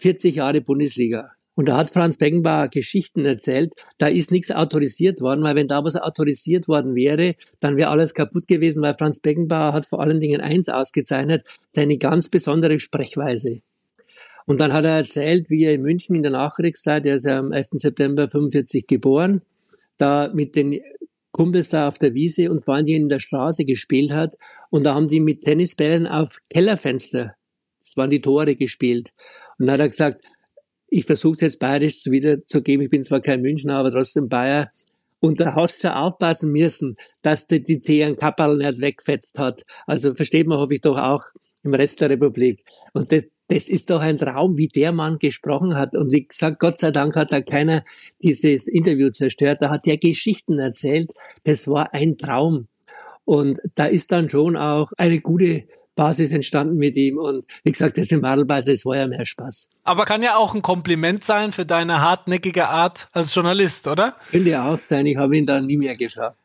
40 0.00 0.36
Jahre 0.36 0.60
Bundesliga. 0.60 1.30
Und 1.54 1.68
da 1.68 1.76
hat 1.78 1.90
Franz 1.90 2.18
Beckenbauer 2.18 2.68
Geschichten 2.68 3.24
erzählt, 3.24 3.72
da 3.98 4.06
ist 4.06 4.30
nichts 4.30 4.52
autorisiert 4.52 5.20
worden, 5.20 5.42
weil 5.42 5.56
wenn 5.56 5.66
da 5.66 5.82
was 5.82 5.96
autorisiert 5.96 6.68
worden 6.68 6.94
wäre, 6.94 7.34
dann 7.58 7.76
wäre 7.76 7.90
alles 7.90 8.14
kaputt 8.14 8.46
gewesen, 8.46 8.80
weil 8.80 8.94
Franz 8.94 9.18
Beckenbauer 9.18 9.72
hat 9.72 9.86
vor 9.86 10.00
allen 10.00 10.20
Dingen 10.20 10.40
eins 10.40 10.68
ausgezeichnet, 10.68 11.44
seine 11.66 11.98
ganz 11.98 12.28
besondere 12.28 12.78
Sprechweise. 12.78 13.62
Und 14.46 14.60
dann 14.60 14.72
hat 14.72 14.84
er 14.84 14.98
erzählt, 14.98 15.50
wie 15.50 15.64
er 15.64 15.74
in 15.74 15.82
München 15.82 16.14
in 16.14 16.22
der 16.22 16.30
Nachkriegszeit, 16.30 17.04
er 17.04 17.16
ist 17.16 17.24
ja 17.24 17.40
am 17.40 17.50
11. 17.50 17.70
September 17.72 18.28
45 18.28 18.86
geboren, 18.86 19.42
da 19.96 20.30
mit 20.32 20.54
den 20.54 20.80
Kumpels 21.38 21.68
da 21.68 21.86
auf 21.86 21.98
der 21.98 22.14
Wiese 22.14 22.50
und 22.50 22.64
vor 22.64 22.74
allen 22.74 22.88
in 22.88 23.06
der 23.06 23.20
Straße 23.20 23.64
gespielt 23.64 24.10
hat. 24.10 24.36
Und 24.70 24.82
da 24.82 24.96
haben 24.96 25.06
die 25.06 25.20
mit 25.20 25.42
Tennisbällen 25.42 26.08
auf 26.08 26.38
Kellerfenster, 26.50 27.36
das 27.80 27.96
waren 27.96 28.10
die 28.10 28.20
Tore 28.20 28.56
gespielt. 28.56 29.10
Und 29.56 29.66
dann 29.66 29.74
hat 29.74 29.80
er 29.80 29.88
gesagt, 29.88 30.24
ich 30.88 31.04
versuche 31.04 31.34
es 31.34 31.40
jetzt 31.42 31.60
bayerisch 31.60 32.06
wiederzugeben. 32.06 32.82
Ich 32.82 32.90
bin 32.90 33.04
zwar 33.04 33.20
kein 33.20 33.40
Münchner, 33.40 33.76
aber 33.76 33.92
trotzdem 33.92 34.28
Bayer. 34.28 34.72
Und 35.20 35.38
da 35.38 35.54
hast 35.54 35.84
du 35.84 35.94
aufpassen 35.94 36.50
müssen, 36.50 36.96
dass 37.22 37.46
du 37.46 37.60
die 37.60 37.78
Thean 37.78 38.16
Kapperl 38.16 38.56
nicht 38.56 38.80
wegfetzt 38.80 39.38
hat. 39.38 39.62
Also 39.86 40.14
versteht 40.14 40.48
man, 40.48 40.58
hoffe 40.58 40.74
ich 40.74 40.80
doch 40.80 40.98
auch 40.98 41.22
im 41.62 41.72
Rest 41.72 42.00
der 42.00 42.10
Republik. 42.10 42.64
Und 42.94 43.12
das, 43.12 43.26
das 43.48 43.68
ist 43.68 43.90
doch 43.90 44.00
ein 44.00 44.18
Traum, 44.18 44.56
wie 44.56 44.68
der 44.68 44.92
Mann 44.92 45.18
gesprochen 45.18 45.74
hat. 45.74 45.96
Und 45.96 46.12
wie 46.12 46.26
gesagt, 46.26 46.58
Gott 46.58 46.78
sei 46.78 46.90
Dank 46.90 47.16
hat 47.16 47.32
da 47.32 47.40
keiner 47.40 47.82
dieses 48.22 48.66
Interview 48.66 49.10
zerstört. 49.10 49.58
Da 49.60 49.70
hat 49.70 49.86
der 49.86 49.96
Geschichten 49.96 50.58
erzählt. 50.58 51.10
Das 51.44 51.66
war 51.66 51.94
ein 51.94 52.18
Traum. 52.18 52.68
Und 53.24 53.58
da 53.74 53.86
ist 53.86 54.12
dann 54.12 54.28
schon 54.28 54.56
auch 54.56 54.92
eine 54.96 55.20
gute 55.20 55.64
Basis 55.94 56.30
entstanden 56.30 56.76
mit 56.76 56.96
ihm. 56.96 57.18
Und 57.18 57.44
wie 57.64 57.72
gesagt, 57.72 57.98
das 57.98 58.06
im 58.08 58.24
Adelbeiß, 58.24 58.66
das 58.66 58.84
war 58.84 58.96
ja 58.96 59.08
mehr 59.08 59.26
Spaß. 59.26 59.68
Aber 59.82 60.04
kann 60.04 60.22
ja 60.22 60.36
auch 60.36 60.54
ein 60.54 60.62
Kompliment 60.62 61.24
sein 61.24 61.52
für 61.52 61.66
deine 61.66 62.00
hartnäckige 62.00 62.68
Art 62.68 63.08
als 63.12 63.34
Journalist, 63.34 63.88
oder? 63.88 64.14
Könnte 64.30 64.50
ja 64.50 64.72
auch 64.72 64.78
sein, 64.78 65.06
ich 65.06 65.16
habe 65.16 65.36
ihn 65.36 65.46
dann 65.46 65.66
nie 65.66 65.78
mehr 65.78 65.96
gesagt. 65.96 66.36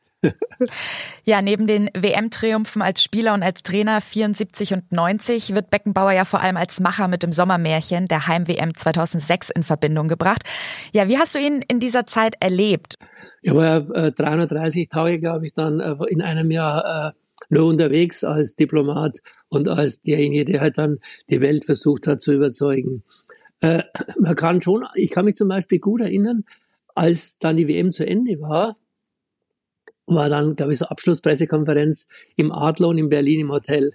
Ja, 1.23 1.41
neben 1.41 1.67
den 1.67 1.89
WM-Triumphen 1.95 2.81
als 2.81 3.03
Spieler 3.03 3.33
und 3.33 3.43
als 3.43 3.63
Trainer 3.63 4.01
74 4.01 4.73
und 4.73 4.91
90 4.91 5.53
wird 5.53 5.69
Beckenbauer 5.69 6.11
ja 6.11 6.25
vor 6.25 6.41
allem 6.41 6.57
als 6.57 6.79
Macher 6.79 7.07
mit 7.07 7.23
dem 7.23 7.31
Sommermärchen 7.31 8.07
der 8.07 8.27
Heim-WM 8.27 8.75
2006 8.75 9.49
in 9.49 9.63
Verbindung 9.63 10.07
gebracht. 10.07 10.43
Ja, 10.91 11.07
wie 11.07 11.17
hast 11.17 11.35
du 11.35 11.39
ihn 11.39 11.63
in 11.67 11.79
dieser 11.79 12.05
Zeit 12.05 12.35
erlebt? 12.39 12.95
Ich 13.41 13.53
war 13.53 13.89
äh, 13.95 14.11
330 14.11 14.87
Tage, 14.89 15.19
glaube 15.19 15.45
ich, 15.45 15.53
dann 15.53 15.79
äh, 15.79 15.95
in 16.09 16.21
einem 16.21 16.51
Jahr 16.51 17.09
äh, 17.09 17.11
nur 17.49 17.67
unterwegs 17.67 18.23
als 18.23 18.55
Diplomat 18.55 19.19
und 19.49 19.67
als 19.69 20.01
derjenige, 20.01 20.45
der 20.45 20.61
halt 20.61 20.77
dann 20.77 20.99
die 21.29 21.41
Welt 21.41 21.65
versucht 21.65 22.07
hat 22.07 22.21
zu 22.21 22.33
überzeugen. 22.33 23.03
Äh, 23.61 23.83
man 24.19 24.35
kann 24.35 24.61
schon, 24.61 24.85
ich 24.95 25.11
kann 25.11 25.25
mich 25.25 25.35
zum 25.35 25.47
Beispiel 25.47 25.79
gut 25.79 26.01
erinnern, 26.01 26.43
als 26.95 27.37
dann 27.39 27.57
die 27.57 27.67
WM 27.67 27.91
zu 27.91 28.05
Ende 28.05 28.39
war, 28.39 28.77
war 30.05 30.29
dann, 30.29 30.55
glaube 30.55 30.74
ich, 30.74 30.79
so 30.79 30.86
Abschlusspressekonferenz 30.86 32.05
im 32.36 32.51
Adlon 32.51 32.98
in 32.98 33.10
Berlin 33.10 33.41
im 33.41 33.51
Hotel. 33.51 33.93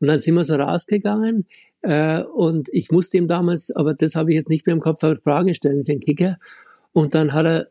Und 0.00 0.08
dann 0.08 0.20
sind 0.20 0.34
wir 0.34 0.44
so 0.44 0.56
rausgegangen 0.56 1.46
äh, 1.82 2.22
und 2.22 2.68
ich 2.72 2.90
musste 2.90 3.16
ihm 3.16 3.28
damals, 3.28 3.70
aber 3.70 3.94
das 3.94 4.14
habe 4.14 4.30
ich 4.30 4.36
jetzt 4.36 4.48
nicht 4.48 4.66
mehr 4.66 4.74
im 4.74 4.80
Kopf, 4.80 5.04
eine 5.04 5.16
Frage 5.16 5.54
stellen 5.54 5.84
für 5.84 5.92
den 5.92 6.00
Kicker. 6.00 6.38
Und 6.92 7.14
dann 7.14 7.32
hat 7.32 7.46
er 7.46 7.68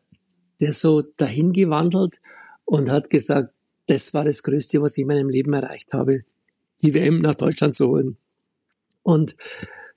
das 0.58 0.80
so 0.80 1.02
dahin 1.02 1.52
gewandelt 1.52 2.20
und 2.64 2.90
hat 2.90 3.10
gesagt, 3.10 3.52
das 3.86 4.14
war 4.14 4.24
das 4.24 4.42
Größte, 4.42 4.80
was 4.80 4.92
ich 4.92 5.02
in 5.02 5.08
meinem 5.08 5.28
Leben 5.28 5.52
erreicht 5.52 5.92
habe, 5.92 6.22
die 6.82 6.94
WM 6.94 7.20
nach 7.20 7.34
Deutschland 7.34 7.76
zu 7.76 7.88
holen. 7.88 8.16
Und 9.02 9.36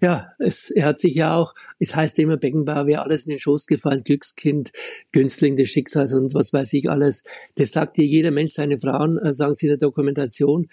ja, 0.01 0.27
es, 0.39 0.71
er 0.71 0.85
hat 0.85 0.99
sich 0.99 1.15
ja 1.15 1.35
auch, 1.35 1.53
es 1.77 1.95
heißt 1.95 2.19
immer, 2.19 2.37
Beckenbauer 2.37 2.87
wäre 2.87 3.01
alles 3.03 3.25
in 3.25 3.31
den 3.31 3.39
Schoß 3.39 3.67
gefallen, 3.67 4.03
Glückskind, 4.03 4.71
Günstling 5.11 5.57
des 5.57 5.69
Schicksals 5.69 6.13
und 6.13 6.33
was 6.33 6.53
weiß 6.53 6.73
ich 6.73 6.89
alles. 6.89 7.23
Das 7.55 7.71
sagt 7.71 7.97
dir 7.97 8.05
jeder 8.05 8.31
Mensch, 8.31 8.53
seine 8.53 8.79
Frauen, 8.79 9.17
äh, 9.17 9.33
sagen 9.33 9.55
sie 9.55 9.65
in 9.65 9.71
der 9.71 9.77
Dokumentation. 9.77 10.69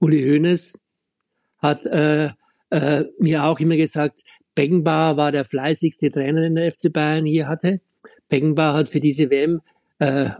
Uli 0.00 0.22
Hoeneß 0.22 0.80
hat 1.58 1.86
äh, 1.86 2.30
äh, 2.70 3.04
mir 3.18 3.44
auch 3.44 3.60
immer 3.60 3.76
gesagt, 3.76 4.20
Beckenbauer 4.54 5.16
war 5.16 5.30
der 5.30 5.44
fleißigste 5.44 6.10
Trainer, 6.10 6.42
den 6.42 6.56
der 6.56 6.72
FC 6.72 6.92
Bayern 6.92 7.24
hier 7.24 7.46
hatte. 7.46 7.80
Beckenbauer 8.28 8.74
hat 8.74 8.88
für 8.88 9.00
diese 9.00 9.30
WM 9.30 9.60
äh, 10.00 10.30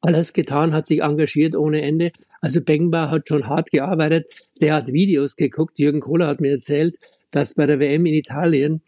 alles 0.00 0.32
getan, 0.32 0.72
hat 0.72 0.86
sich 0.86 1.02
engagiert 1.02 1.56
ohne 1.56 1.82
Ende. 1.82 2.12
Also 2.40 2.62
Beckenbauer 2.62 3.10
hat 3.10 3.28
schon 3.28 3.48
hart 3.48 3.70
gearbeitet. 3.70 4.26
Der 4.60 4.74
hat 4.74 4.88
Videos 4.88 5.36
geguckt. 5.36 5.78
Jürgen 5.78 6.00
Kohler 6.00 6.26
hat 6.28 6.40
mir 6.40 6.52
erzählt, 6.52 6.96
dass 7.30 7.54
bei 7.54 7.66
der 7.66 7.80
WM 7.80 8.06
in 8.06 8.14
Italien, 8.14 8.82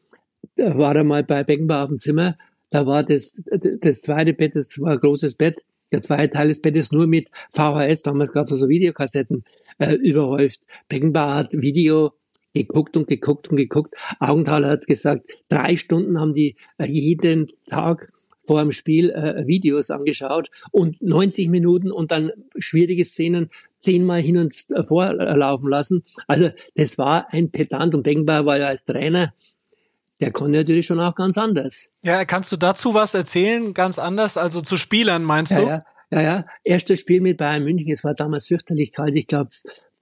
da 0.56 0.76
war 0.76 0.96
er 0.96 1.04
mal 1.04 1.24
bei 1.24 1.44
Beckenbauer 1.44 1.84
auf 1.84 1.88
dem 1.88 1.98
Zimmer, 1.98 2.36
da 2.70 2.86
war 2.86 3.02
das, 3.02 3.42
das 3.80 4.02
zweite 4.02 4.32
Bett, 4.32 4.54
das 4.54 4.78
war 4.78 4.92
ein 4.92 4.98
großes 4.98 5.34
Bett, 5.34 5.62
der 5.92 6.02
zweite 6.02 6.30
Teil 6.30 6.48
des 6.48 6.60
Bettes 6.60 6.92
nur 6.92 7.06
mit 7.06 7.28
VHS, 7.50 8.02
damals 8.02 8.32
gab 8.32 8.48
es 8.48 8.60
so 8.60 8.68
Videokassetten, 8.68 9.44
äh, 9.78 9.94
überhäuft. 9.94 10.62
Beckenbauer 10.88 11.34
hat 11.34 11.52
Video 11.52 12.12
geguckt 12.54 12.96
und 12.96 13.08
geguckt 13.08 13.48
und 13.50 13.56
geguckt. 13.56 13.94
Augenthaler 14.18 14.70
hat 14.70 14.86
gesagt, 14.86 15.26
drei 15.48 15.76
Stunden 15.76 16.18
haben 16.18 16.32
die 16.32 16.56
äh, 16.78 16.86
jeden 16.86 17.48
Tag 17.68 18.12
vor 18.50 18.62
dem 18.62 18.72
Spiel 18.72 19.10
äh, 19.10 19.46
Videos 19.46 19.92
angeschaut 19.92 20.50
und 20.72 21.00
90 21.00 21.50
Minuten 21.50 21.92
und 21.92 22.10
dann 22.10 22.32
schwierige 22.58 23.04
Szenen 23.04 23.48
zehnmal 23.78 24.20
hin 24.20 24.38
und 24.38 24.56
vor 24.88 25.14
laufen 25.14 25.68
lassen. 25.68 26.02
Also 26.26 26.50
das 26.74 26.98
war 26.98 27.32
ein 27.32 27.52
Pedant 27.52 27.94
und 27.94 28.02
Beckenbauer 28.02 28.46
war 28.46 28.58
ja 28.58 28.66
als 28.66 28.86
Trainer, 28.86 29.32
der 30.20 30.32
konnte 30.32 30.58
natürlich 30.58 30.84
schon 30.84 30.98
auch 30.98 31.14
ganz 31.14 31.38
anders. 31.38 31.92
Ja, 32.02 32.24
kannst 32.24 32.50
du 32.50 32.56
dazu 32.56 32.92
was 32.92 33.14
erzählen? 33.14 33.72
Ganz 33.72 34.00
anders, 34.00 34.36
also 34.36 34.62
zu 34.62 34.76
Spielern 34.76 35.22
meinst 35.22 35.52
du? 35.52 35.62
Ja, 35.62 35.68
ja, 35.68 35.80
ja, 36.10 36.22
ja. 36.22 36.44
Erstes 36.64 36.98
Spiel 36.98 37.20
mit 37.20 37.36
Bayern 37.36 37.62
München, 37.62 37.88
es 37.92 38.02
war 38.02 38.14
damals 38.14 38.48
fürchterlich 38.48 38.90
kalt, 38.90 39.14
ich 39.14 39.28
glaube 39.28 39.50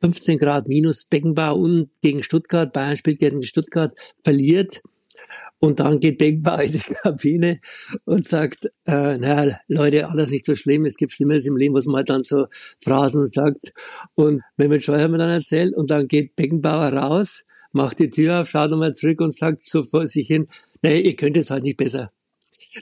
15 0.00 0.38
Grad 0.38 0.68
minus 0.68 1.04
Beckenbauer 1.04 1.58
und 1.58 1.90
gegen 2.00 2.22
Stuttgart, 2.22 2.72
Bayern 2.72 2.96
spielt 2.96 3.18
gegen 3.18 3.42
Stuttgart, 3.42 3.94
verliert 4.24 4.80
und 5.60 5.80
dann 5.80 6.00
geht 6.00 6.18
Beckenbauer 6.18 6.62
in 6.62 6.72
die 6.72 6.78
Kabine 7.02 7.60
und 8.04 8.26
sagt, 8.26 8.66
äh, 8.86 9.18
naja, 9.18 9.56
Leute, 9.66 10.08
alles 10.08 10.30
nicht 10.30 10.46
so 10.46 10.54
schlimm, 10.54 10.84
es 10.84 10.96
gibt 10.96 11.12
Schlimmeres 11.12 11.44
im 11.44 11.56
Leben, 11.56 11.74
was 11.74 11.86
man 11.86 12.04
dann 12.04 12.22
so 12.22 12.46
Phrasen 12.82 13.28
sagt. 13.28 13.72
Und 14.14 14.42
Mehmet 14.56 14.84
Scheuer 14.84 15.02
hat 15.02 15.10
mir 15.10 15.18
dann 15.18 15.30
erzählt 15.30 15.74
und 15.74 15.90
dann 15.90 16.06
geht 16.06 16.36
Beckenbauer 16.36 16.92
raus, 16.92 17.44
macht 17.72 17.98
die 17.98 18.10
Tür 18.10 18.40
auf, 18.40 18.48
schaut 18.48 18.70
nochmal 18.70 18.94
zurück 18.94 19.20
und 19.20 19.36
sagt 19.36 19.62
so 19.62 19.82
vor 19.82 20.06
sich 20.06 20.28
hin, 20.28 20.48
nee, 20.82 21.00
ihr 21.00 21.16
könnt 21.16 21.36
es 21.36 21.50
halt 21.50 21.64
nicht 21.64 21.76
besser. 21.76 22.12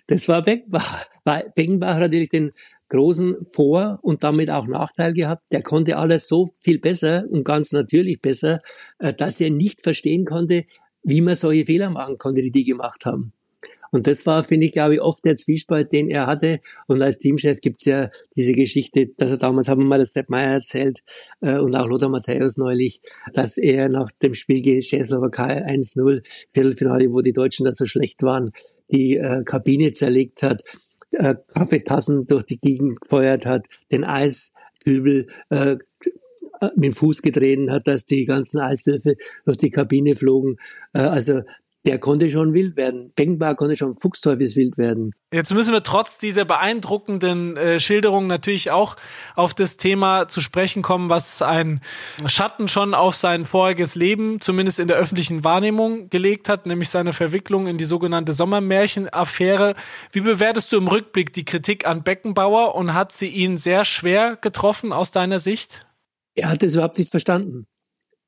Das 0.07 0.29
war 0.29 0.43
Beckenbauer. 0.43 0.83
Weil 1.25 1.53
Beckenbauer 1.55 1.95
hat 1.95 2.01
natürlich 2.01 2.29
den 2.29 2.53
großen 2.89 3.45
Vor- 3.53 3.99
und 4.03 4.23
damit 4.23 4.51
auch 4.51 4.67
Nachteil 4.67 5.13
gehabt. 5.13 5.43
Der 5.51 5.63
konnte 5.63 5.97
alles 5.97 6.29
so 6.29 6.51
viel 6.63 6.79
besser 6.79 7.25
und 7.31 7.45
ganz 7.45 7.73
natürlich 7.73 8.21
besser, 8.21 8.61
äh, 8.99 9.13
dass 9.15 9.41
er 9.41 9.51
nicht 9.51 9.83
verstehen 9.83 10.25
konnte, 10.25 10.65
wie 11.07 11.21
man 11.21 11.37
solche 11.37 11.65
Fehler 11.65 11.89
machen 11.89 12.19
konnte, 12.19 12.43
die 12.43 12.51
die 12.51 12.65
gemacht 12.65 13.07
haben. 13.07 13.33
Und 13.93 14.09
das 14.09 14.27
war, 14.27 14.43
finde 14.43 14.67
ich, 14.67 14.73
glaube 14.73 14.95
ich, 14.95 15.01
oft 15.01 15.25
der 15.25 15.37
Zwiespalt, 15.37 15.93
den 15.93 16.11
er 16.11 16.27
hatte. 16.27 16.61
Und 16.89 17.01
als 17.01 17.19
Teamchef 17.19 17.61
gibt's 17.61 17.85
ja 17.85 18.11
diese 18.37 18.53
Geschichte, 18.53 19.09
dass 19.17 19.31
er 19.31 19.39
damals, 19.39 19.69
haben 19.69 19.83
wir 19.83 19.87
mal 19.87 19.99
das 20.01 20.13
Sepp 20.13 20.29
Meyer 20.29 20.55
erzählt, 20.55 21.05
äh, 21.41 21.59
und 21.59 21.75
auch 21.77 21.87
Lothar 21.87 22.09
Matthäus 22.09 22.57
neulich, 22.57 23.01
dass 23.33 23.57
er 23.57 23.89
nach 23.89 24.11
dem 24.11 24.35
Spiel 24.35 24.61
gegen 24.61 24.81
Tschechoslowakei 24.81 25.65
1-0, 25.65 26.23
Viertelfinale, 26.51 27.13
wo 27.13 27.21
die 27.21 27.33
Deutschen 27.33 27.65
da 27.65 27.73
so 27.73 27.87
schlecht 27.87 28.23
waren, 28.25 28.51
die 28.91 29.17
äh, 29.17 29.45
Kabine 29.45 29.93
zerlegt 29.93 30.43
hat, 30.43 30.65
äh, 31.13 31.37
Kaffeetassen 31.55 32.27
durch 32.27 32.45
die 32.45 32.59
Gegend 32.59 33.01
gefeuert 33.01 33.47
hat, 33.47 33.67
den 33.93 34.03
Eiskübel 34.03 35.29
äh, 35.51 35.77
mit 36.75 36.85
dem 36.85 36.95
Fuß 36.95 37.23
getreten 37.23 37.71
hat, 37.71 37.87
dass 37.87 38.05
die 38.05 38.25
ganzen 38.25 38.59
Eiswürfel 38.59 39.17
durch 39.45 39.59
die 39.59 39.71
Kabine 39.71 40.17
flogen. 40.17 40.57
Äh, 40.93 41.01
also 41.01 41.43
der 41.87 42.01
konnte 42.01 42.29
schon 42.33 42.53
wild 42.53 42.77
werden. 42.77 43.13
Denkbar 43.17 43.55
konnte 43.55 43.77
schon 43.77 43.97
fuchsteufelswild 43.97 44.77
werden. 44.77 45.15
Jetzt 45.33 45.55
müssen 45.55 45.73
wir 45.73 45.85
trotz 45.85 46.19
dieser 46.19 46.45
beeindruckenden 46.45 47.57
äh, 47.57 47.79
Schilderung 47.79 48.27
natürlich 48.27 48.73
auch 48.73 48.97
auf 49.37 49.55
das 49.55 49.77
Thema 49.77 50.27
zu 50.27 50.41
sprechen 50.41 50.83
kommen, 50.83 51.09
was 51.11 51.43
ein 51.43 51.81
Schatten 52.27 52.67
schon 52.67 52.93
auf 52.93 53.15
sein 53.15 53.45
voriges 53.45 53.95
Leben, 53.95 54.41
zumindest 54.41 54.81
in 54.81 54.89
der 54.89 54.97
öffentlichen 54.97 55.45
Wahrnehmung, 55.45 56.11
gelegt 56.11 56.49
hat, 56.49 56.67
nämlich 56.67 56.89
seine 56.89 57.13
Verwicklung 57.13 57.69
in 57.69 57.79
die 57.79 57.85
sogenannte 57.85 58.33
Sommermärchen-Affäre. 58.33 59.77
Wie 60.11 60.23
bewertest 60.23 60.73
du 60.73 60.79
im 60.79 60.89
Rückblick 60.89 61.33
die 61.33 61.45
Kritik 61.45 61.87
an 61.87 62.03
Beckenbauer 62.03 62.75
und 62.75 62.95
hat 62.95 63.13
sie 63.13 63.29
ihn 63.29 63.59
sehr 63.59 63.85
schwer 63.85 64.35
getroffen 64.35 64.93
aus 64.93 65.13
deiner 65.13 65.39
Sicht? 65.39 65.86
Er 66.37 66.51
hat 66.51 66.63
es 66.63 66.75
überhaupt 66.75 66.99
nicht 66.99 67.11
verstanden. 67.11 67.67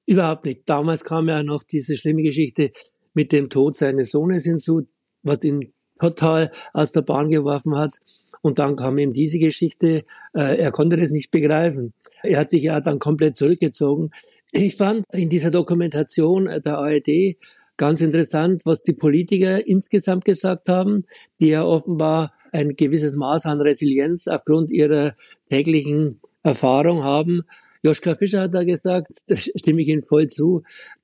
Überhaupt 0.07 0.47
nicht. 0.47 0.63
Damals 0.67 1.05
kam 1.05 1.29
ja 1.29 1.43
noch 1.43 1.63
diese 1.63 1.97
schlimme 1.97 2.23
Geschichte 2.23 2.73
mit 3.15 3.33
dem 3.33 3.51
Tod 3.51 3.77
seines 3.77 4.11
Sohnes 4.11 4.43
hinzu, 4.45 4.89
was 5.23 5.45
ihn 5.45 5.73
total 6.01 6.51
aus 6.73 6.93
der 6.93 7.03
Bahn 7.03 7.31
geworfen 7.31 7.77
hat. 7.77 7.97
Und 8.41 8.59
dann 8.59 8.77
kam 8.77 8.99
ihm 8.99 9.13
diese 9.13 9.39
Geschichte, 9.39 10.05
äh, 10.33 10.57
er 10.59 10.73
konnte 10.73 10.97
das 10.97 11.11
nicht 11.11 11.31
begreifen. 11.31 11.93
Er 12.23 12.41
hat 12.41 12.51
sich 12.51 12.63
ja 12.63 12.81
dann 12.81 12.99
komplett 12.99 13.37
zurückgezogen. 13.37 14.11
Ich 14.53 14.77
fand 14.77 15.05
in 15.13 15.29
dieser 15.29 15.51
Dokumentation 15.51 16.47
der 16.47 16.79
ARD 16.79 17.37
ganz 17.77 18.01
interessant, 18.01 18.63
was 18.65 18.83
die 18.83 18.93
Politiker 18.95 19.67
insgesamt 19.67 20.25
gesagt 20.25 20.69
haben, 20.69 21.05
die 21.41 21.49
ja 21.49 21.65
offenbar 21.65 22.33
ein 22.53 22.77
gewisses 22.77 23.15
Maß 23.15 23.45
an 23.45 23.61
Resilienz 23.61 24.27
aufgrund 24.27 24.71
ihrer 24.71 25.15
täglichen 25.51 26.21
Erfahrung 26.43 27.05
haben. 27.05 27.43
Joschka 27.89 28.15
Fischer 28.15 28.43
hat 28.43 28.55
da 28.55 28.65
gesagt, 28.65 29.09
da 29.27 29.37
stimme 29.37 29.83
ich 29.83 29.89
Ihnen 29.89 30.03
voll 30.03 30.29
zu, 30.29 30.63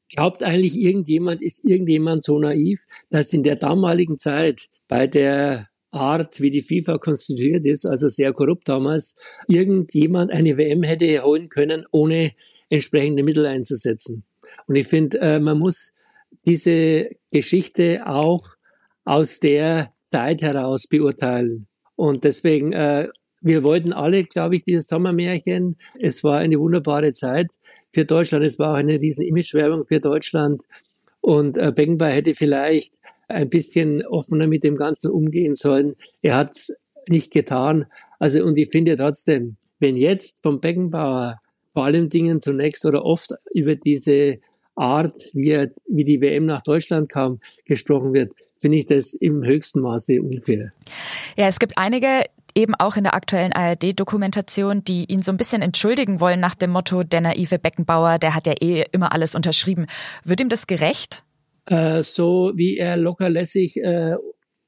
glaubt 0.08 0.42
eigentlich 0.42 0.78
irgendjemand, 0.78 1.42
ist 1.42 1.64
irgendjemand 1.64 2.24
so 2.24 2.38
naiv, 2.38 2.84
dass 3.10 3.32
in 3.32 3.42
der 3.42 3.56
damaligen 3.56 4.18
Zeit 4.18 4.68
bei 4.88 5.06
der 5.06 5.68
Art, 5.90 6.40
wie 6.40 6.50
die 6.50 6.60
FIFA 6.60 6.98
konstituiert 6.98 7.64
ist, 7.64 7.86
also 7.86 8.08
sehr 8.08 8.32
korrupt 8.32 8.68
damals, 8.68 9.14
irgendjemand 9.48 10.30
eine 10.32 10.56
WM 10.56 10.82
hätte 10.82 11.22
holen 11.22 11.48
können, 11.48 11.86
ohne 11.92 12.32
entsprechende 12.68 13.22
Mittel 13.22 13.46
einzusetzen. 13.46 14.24
Und 14.66 14.76
ich 14.76 14.88
finde, 14.88 15.20
äh, 15.20 15.38
man 15.38 15.58
muss 15.58 15.94
diese 16.46 17.10
Geschichte 17.32 18.02
auch 18.06 18.50
aus 19.04 19.40
der 19.40 19.92
Zeit 20.10 20.42
heraus 20.42 20.86
beurteilen. 20.88 21.66
Und 21.96 22.24
deswegen 22.24 22.72
äh, 22.72 23.08
wir 23.44 23.62
wollten 23.62 23.92
alle, 23.92 24.24
glaube 24.24 24.56
ich, 24.56 24.64
dieses 24.64 24.88
Sommermärchen. 24.88 25.76
Es 26.00 26.24
war 26.24 26.38
eine 26.38 26.58
wunderbare 26.58 27.12
Zeit 27.12 27.48
für 27.92 28.06
Deutschland. 28.06 28.44
Es 28.44 28.58
war 28.58 28.72
auch 28.72 28.78
eine 28.78 28.98
riesen 28.98 29.22
Imagewerbung 29.22 29.84
für 29.84 30.00
Deutschland. 30.00 30.62
Und 31.20 31.58
äh, 31.58 31.70
Beckenbauer 31.70 32.08
hätte 32.08 32.34
vielleicht 32.34 32.92
ein 33.28 33.50
bisschen 33.50 34.04
offener 34.06 34.46
mit 34.46 34.64
dem 34.64 34.76
Ganzen 34.76 35.10
umgehen 35.10 35.56
sollen. 35.56 35.94
Er 36.22 36.36
hat 36.36 36.52
es 36.56 36.74
nicht 37.08 37.32
getan. 37.32 37.84
Also, 38.18 38.42
und 38.44 38.56
ich 38.56 38.70
finde 38.70 38.96
trotzdem, 38.96 39.56
wenn 39.78 39.98
jetzt 39.98 40.36
vom 40.42 40.60
Beckenbauer 40.60 41.38
vor 41.74 41.84
allen 41.84 42.08
Dingen 42.08 42.40
zunächst 42.40 42.86
oder 42.86 43.04
oft 43.04 43.34
über 43.52 43.76
diese 43.76 44.38
Art, 44.74 45.16
wie, 45.34 45.50
er, 45.50 45.70
wie 45.86 46.04
die 46.04 46.20
WM 46.20 46.46
nach 46.46 46.62
Deutschland 46.62 47.10
kam, 47.10 47.40
gesprochen 47.66 48.14
wird, 48.14 48.32
finde 48.60 48.78
ich 48.78 48.86
das 48.86 49.12
im 49.12 49.44
höchsten 49.44 49.80
Maße 49.80 50.22
unfair. 50.22 50.72
Ja, 51.36 51.48
es 51.48 51.58
gibt 51.58 51.76
einige, 51.76 52.24
eben 52.54 52.74
auch 52.74 52.96
in 52.96 53.04
der 53.04 53.14
aktuellen 53.14 53.52
ARD-Dokumentation, 53.52 54.84
die 54.84 55.04
ihn 55.04 55.22
so 55.22 55.32
ein 55.32 55.36
bisschen 55.36 55.62
entschuldigen 55.62 56.20
wollen 56.20 56.40
nach 56.40 56.54
dem 56.54 56.70
Motto, 56.70 57.02
der 57.02 57.20
naive 57.20 57.58
Beckenbauer, 57.58 58.18
der 58.18 58.34
hat 58.34 58.46
ja 58.46 58.54
eh 58.60 58.84
immer 58.92 59.12
alles 59.12 59.34
unterschrieben. 59.34 59.86
Wird 60.24 60.40
ihm 60.40 60.48
das 60.48 60.66
gerecht? 60.66 61.24
Äh, 61.66 62.02
so 62.02 62.52
wie 62.54 62.76
er 62.76 62.96
lockerlässig 62.96 63.78
äh, 63.78 64.16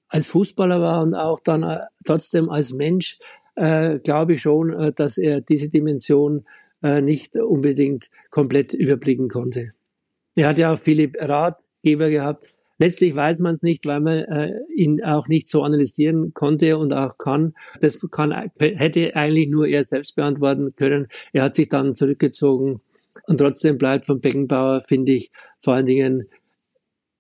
als 0.09 0.29
Fußballer 0.29 0.81
war 0.81 1.03
und 1.03 1.15
auch 1.15 1.41
dann 1.41 1.63
äh, 1.63 1.81
trotzdem 2.05 2.49
als 2.49 2.73
Mensch, 2.73 3.19
äh, 3.55 3.99
glaube 3.99 4.35
ich 4.35 4.43
schon, 4.43 4.73
äh, 4.73 4.93
dass 4.93 5.19
er 5.19 5.41
diese 5.41 5.69
Dimension 5.69 6.45
äh, 6.83 7.01
nicht 7.03 7.37
unbedingt 7.37 8.11
komplett 8.31 8.73
überblicken 8.73 9.29
konnte. 9.29 9.73
Er 10.35 10.49
hat 10.49 10.59
ja 10.59 10.73
auch 10.73 10.79
viele 10.79 11.11
Ratgeber 11.19 12.11
gehabt, 12.11 12.55
Letztlich 12.79 13.15
weiß 13.15 13.39
man 13.39 13.55
es 13.55 13.63
nicht, 13.63 13.87
weil 13.87 14.01
man 14.01 14.19
äh, 14.19 14.53
ihn 14.75 15.03
auch 15.03 15.29
nicht 15.29 15.49
so 15.49 15.63
analysieren 15.63 16.35
konnte 16.35 16.77
und 16.77 16.93
auch 16.93 17.17
kann. 17.17 17.55
Das 17.81 17.99
kann, 18.11 18.51
hätte 18.59 19.17
eigentlich 19.17 19.49
nur 19.49 19.67
er 19.67 19.85
selbst 19.85 20.15
beantworten 20.15 20.75
können. 20.77 21.09
Er 21.33 21.45
hat 21.45 21.55
sich 21.55 21.69
dann 21.69 21.95
zurückgezogen 21.95 22.81
und 23.27 23.39
trotzdem 23.39 23.79
bleibt 23.79 24.07
von 24.07 24.21
Beckenbauer, 24.21 24.81
finde 24.81 25.13
ich, 25.13 25.31
vor 25.59 25.75
allen 25.75 25.87
Dingen 25.87 26.29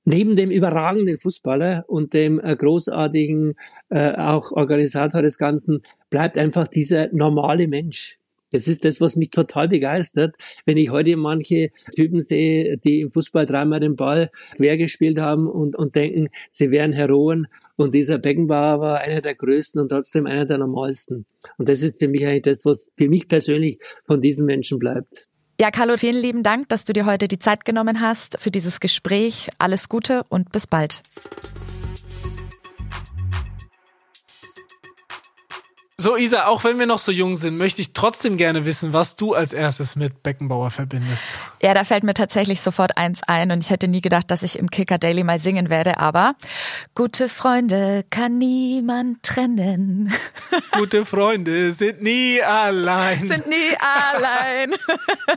neben 0.04 0.36
dem 0.36 0.50
überragenden 0.50 1.18
Fußballer 1.18 1.84
und 1.88 2.14
dem 2.14 2.38
äh, 2.38 2.54
großartigen 2.54 3.54
äh, 3.88 4.12
auch 4.12 4.52
Organisator 4.52 5.22
des 5.22 5.38
Ganzen, 5.38 5.82
bleibt 6.10 6.38
einfach 6.38 6.68
dieser 6.68 7.12
normale 7.12 7.66
Mensch. 7.66 8.18
Das 8.52 8.68
ist 8.68 8.84
das, 8.84 9.00
was 9.00 9.16
mich 9.16 9.30
total 9.30 9.68
begeistert, 9.68 10.36
wenn 10.64 10.76
ich 10.76 10.90
heute 10.90 11.16
manche 11.16 11.70
Typen 11.94 12.20
sehe, 12.20 12.78
die 12.78 13.00
im 13.00 13.10
Fußball 13.10 13.46
dreimal 13.46 13.80
den 13.80 13.96
Ball 13.96 14.30
quer 14.56 14.76
gespielt 14.76 15.18
haben 15.18 15.48
und, 15.48 15.76
und 15.76 15.94
denken, 15.94 16.28
sie 16.52 16.70
wären 16.70 16.92
Heroen. 16.92 17.48
Und 17.76 17.92
dieser 17.92 18.18
Beckenbauer 18.18 18.80
war 18.80 18.98
einer 19.00 19.20
der 19.20 19.34
größten 19.34 19.80
und 19.80 19.88
trotzdem 19.88 20.26
einer 20.26 20.46
der 20.46 20.58
normalsten. 20.58 21.26
Und 21.58 21.68
das 21.68 21.82
ist 21.82 21.98
für 21.98 22.08
mich 22.08 22.26
eigentlich 22.26 22.42
das, 22.42 22.64
was 22.64 22.86
für 22.96 23.08
mich 23.08 23.28
persönlich 23.28 23.78
von 24.06 24.20
diesen 24.22 24.46
Menschen 24.46 24.78
bleibt. 24.78 25.26
Ja, 25.60 25.70
Carlo, 25.70 25.96
vielen 25.96 26.20
lieben 26.20 26.42
Dank, 26.42 26.68
dass 26.68 26.84
du 26.84 26.92
dir 26.92 27.06
heute 27.06 27.28
die 27.28 27.38
Zeit 27.38 27.64
genommen 27.64 28.00
hast 28.00 28.38
für 28.38 28.50
dieses 28.50 28.80
Gespräch. 28.80 29.48
Alles 29.58 29.88
Gute 29.88 30.24
und 30.28 30.52
bis 30.52 30.66
bald. 30.66 31.02
So, 36.06 36.16
Isa, 36.16 36.46
auch 36.46 36.62
wenn 36.62 36.78
wir 36.78 36.86
noch 36.86 37.00
so 37.00 37.10
jung 37.10 37.36
sind, 37.36 37.56
möchte 37.58 37.80
ich 37.80 37.92
trotzdem 37.92 38.36
gerne 38.36 38.64
wissen, 38.64 38.92
was 38.92 39.16
du 39.16 39.34
als 39.34 39.52
erstes 39.52 39.96
mit 39.96 40.22
Beckenbauer 40.22 40.70
verbindest. 40.70 41.36
Ja, 41.60 41.74
da 41.74 41.82
fällt 41.82 42.04
mir 42.04 42.14
tatsächlich 42.14 42.60
sofort 42.60 42.96
eins 42.96 43.24
ein 43.24 43.50
und 43.50 43.58
ich 43.58 43.70
hätte 43.70 43.88
nie 43.88 44.00
gedacht, 44.00 44.30
dass 44.30 44.44
ich 44.44 44.56
im 44.56 44.70
Kicker 44.70 44.98
Daily 44.98 45.24
mal 45.24 45.40
singen 45.40 45.68
werde, 45.68 45.98
aber 45.98 46.36
gute 46.94 47.28
Freunde 47.28 48.04
kann 48.08 48.38
niemand 48.38 49.24
trennen. 49.24 50.14
Gute 50.78 51.04
Freunde 51.04 51.72
sind 51.72 52.02
nie 52.02 52.40
allein. 52.40 53.26
Sind 53.26 53.48
nie 53.48 53.76
allein. 54.14 54.74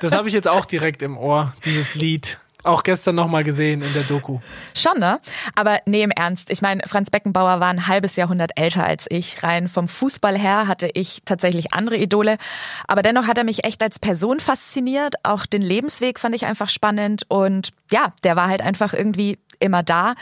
Das 0.01 0.11
habe 0.11 0.27
ich 0.27 0.35
jetzt 0.35 0.47
auch 0.47 0.65
direkt 0.65 1.01
im 1.01 1.17
Ohr, 1.17 1.51
dieses 1.65 1.95
Lied. 1.95 2.37
Auch 2.63 2.83
gestern 2.83 3.15
nochmal 3.15 3.45
gesehen 3.45 3.81
in 3.81 3.93
der 3.93 4.03
Doku. 4.03 4.39
Schon, 4.75 4.99
ne? 4.99 5.21
Aber 5.55 5.79
nee, 5.85 6.03
im 6.03 6.11
Ernst. 6.11 6.51
Ich 6.51 6.61
meine, 6.61 6.83
Franz 6.87 7.09
Beckenbauer 7.09 7.61
war 7.61 7.69
ein 7.69 7.87
halbes 7.87 8.17
Jahrhundert 8.17 8.51
älter 8.55 8.83
als 8.83 9.05
ich. 9.09 9.41
Rein 9.43 9.69
vom 9.69 9.87
Fußball 9.87 10.37
her 10.37 10.67
hatte 10.67 10.89
ich 10.93 11.21
tatsächlich 11.23 11.73
andere 11.73 11.95
Idole. 11.95 12.37
Aber 12.85 13.01
dennoch 13.01 13.27
hat 13.27 13.37
er 13.37 13.45
mich 13.45 13.63
echt 13.63 13.81
als 13.81 13.99
Person 13.99 14.41
fasziniert. 14.41 15.15
Auch 15.23 15.45
den 15.45 15.61
Lebensweg 15.61 16.19
fand 16.19 16.35
ich 16.35 16.45
einfach 16.45 16.67
spannend. 16.67 17.23
Und 17.29 17.69
ja, 17.91 18.13
der 18.25 18.35
war 18.35 18.49
halt 18.49 18.61
einfach 18.61 18.93
irgendwie 18.93 19.39
immer 19.59 19.81
da. 19.81 20.15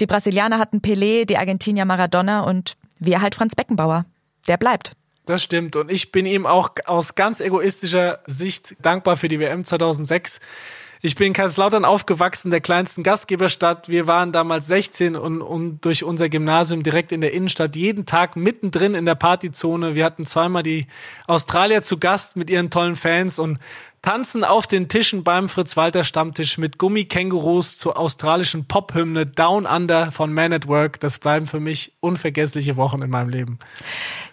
Die 0.00 0.06
Brasilianer 0.06 0.58
hatten 0.58 0.78
Pelé, 0.78 1.26
die 1.26 1.36
Argentinier 1.36 1.84
Maradona 1.84 2.40
und 2.40 2.76
wir 3.00 3.20
halt 3.20 3.34
Franz 3.34 3.54
Beckenbauer. 3.54 4.06
Der 4.48 4.56
bleibt. 4.56 4.92
Das 5.26 5.42
stimmt. 5.42 5.76
Und 5.76 5.90
ich 5.90 6.10
bin 6.10 6.24
ihm 6.24 6.46
auch 6.46 6.70
aus 6.86 7.14
ganz 7.14 7.40
egoistischer 7.40 8.20
Sicht 8.26 8.76
dankbar 8.80 9.16
für 9.16 9.28
die 9.28 9.38
WM 9.38 9.64
2006 9.64 10.40
ich 11.04 11.16
bin 11.16 11.26
in 11.26 11.32
Kaiserslautern 11.32 11.84
aufgewachsen, 11.84 12.52
der 12.52 12.60
kleinsten 12.60 13.02
Gastgeberstadt. 13.02 13.88
Wir 13.88 14.06
waren 14.06 14.30
damals 14.30 14.68
16 14.68 15.16
und, 15.16 15.42
und 15.42 15.84
durch 15.84 16.04
unser 16.04 16.28
Gymnasium 16.28 16.84
direkt 16.84 17.10
in 17.10 17.20
der 17.20 17.32
Innenstadt 17.32 17.74
jeden 17.74 18.06
Tag 18.06 18.36
mittendrin 18.36 18.94
in 18.94 19.04
der 19.04 19.16
Partyzone. 19.16 19.96
Wir 19.96 20.04
hatten 20.04 20.26
zweimal 20.26 20.62
die 20.62 20.86
Australier 21.26 21.82
zu 21.82 21.98
Gast 21.98 22.36
mit 22.36 22.50
ihren 22.50 22.70
tollen 22.70 22.94
Fans 22.94 23.40
und 23.40 23.58
tanzen 24.00 24.44
auf 24.44 24.68
den 24.68 24.88
Tischen 24.88 25.24
beim 25.24 25.48
Fritz-Walter-Stammtisch 25.48 26.56
mit 26.58 26.78
Gummikängurus 26.78 27.78
zur 27.78 27.96
australischen 27.96 28.66
Pop-Hymne 28.66 29.26
Down 29.26 29.66
Under 29.66 30.12
von 30.12 30.32
Man 30.32 30.52
at 30.52 30.68
Work. 30.68 31.00
Das 31.00 31.18
bleiben 31.18 31.48
für 31.48 31.60
mich 31.60 31.92
unvergessliche 31.98 32.76
Wochen 32.76 33.02
in 33.02 33.10
meinem 33.10 33.28
Leben. 33.28 33.58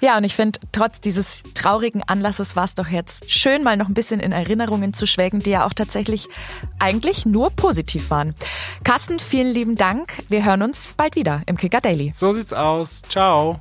Ja, 0.01 0.17
und 0.17 0.23
ich 0.23 0.35
finde, 0.35 0.59
trotz 0.71 1.01
dieses 1.01 1.43
traurigen 1.53 2.03
Anlasses 2.03 2.55
war 2.55 2.63
es 2.63 2.73
doch 2.75 2.87
jetzt 2.87 3.29
schön, 3.31 3.63
mal 3.63 3.75
noch 3.75 3.89
ein 3.89 3.93
bisschen 3.93 4.21
in 4.21 4.31
Erinnerungen 4.31 4.93
zu 4.93 5.05
schwelgen, 5.05 5.41
die 5.41 5.49
ja 5.49 5.65
auch 5.65 5.73
tatsächlich 5.73 6.27
eigentlich 6.79 7.25
nur 7.25 7.49
positiv 7.49 8.09
waren. 8.09 8.33
Carsten, 8.83 9.19
vielen 9.19 9.51
lieben 9.51 9.75
Dank. 9.75 10.13
Wir 10.29 10.45
hören 10.45 10.61
uns 10.61 10.93
bald 10.95 11.15
wieder 11.15 11.41
im 11.47 11.57
Kicker 11.57 11.81
Daily. 11.81 12.13
So 12.15 12.31
sieht's 12.31 12.53
aus. 12.53 13.01
Ciao. 13.09 13.59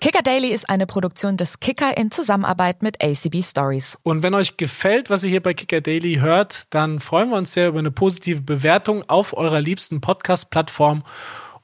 Kicker 0.00 0.22
Daily 0.22 0.48
ist 0.48 0.68
eine 0.68 0.86
Produktion 0.86 1.36
des 1.36 1.60
Kicker 1.60 1.94
in 1.96 2.10
Zusammenarbeit 2.10 2.82
mit 2.82 3.04
ACB 3.04 3.42
Stories. 3.42 3.98
Und 4.02 4.22
wenn 4.22 4.32
euch 4.32 4.56
gefällt, 4.56 5.10
was 5.10 5.22
ihr 5.22 5.28
hier 5.28 5.42
bei 5.42 5.52
Kicker 5.52 5.82
Daily 5.82 6.16
hört, 6.16 6.64
dann 6.70 7.00
freuen 7.00 7.28
wir 7.28 7.36
uns 7.36 7.52
sehr 7.52 7.68
über 7.68 7.80
eine 7.80 7.90
positive 7.90 8.40
Bewertung 8.40 9.06
auf 9.08 9.36
eurer 9.36 9.60
liebsten 9.60 10.00
Podcast-Plattform 10.00 11.04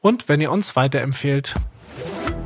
und 0.01 0.29
wenn 0.29 0.43
ihr 0.43 0.53
uns 0.53 0.77
weiterempfehlt. 0.77 1.55
Thank 1.99 2.31
you. 2.31 2.46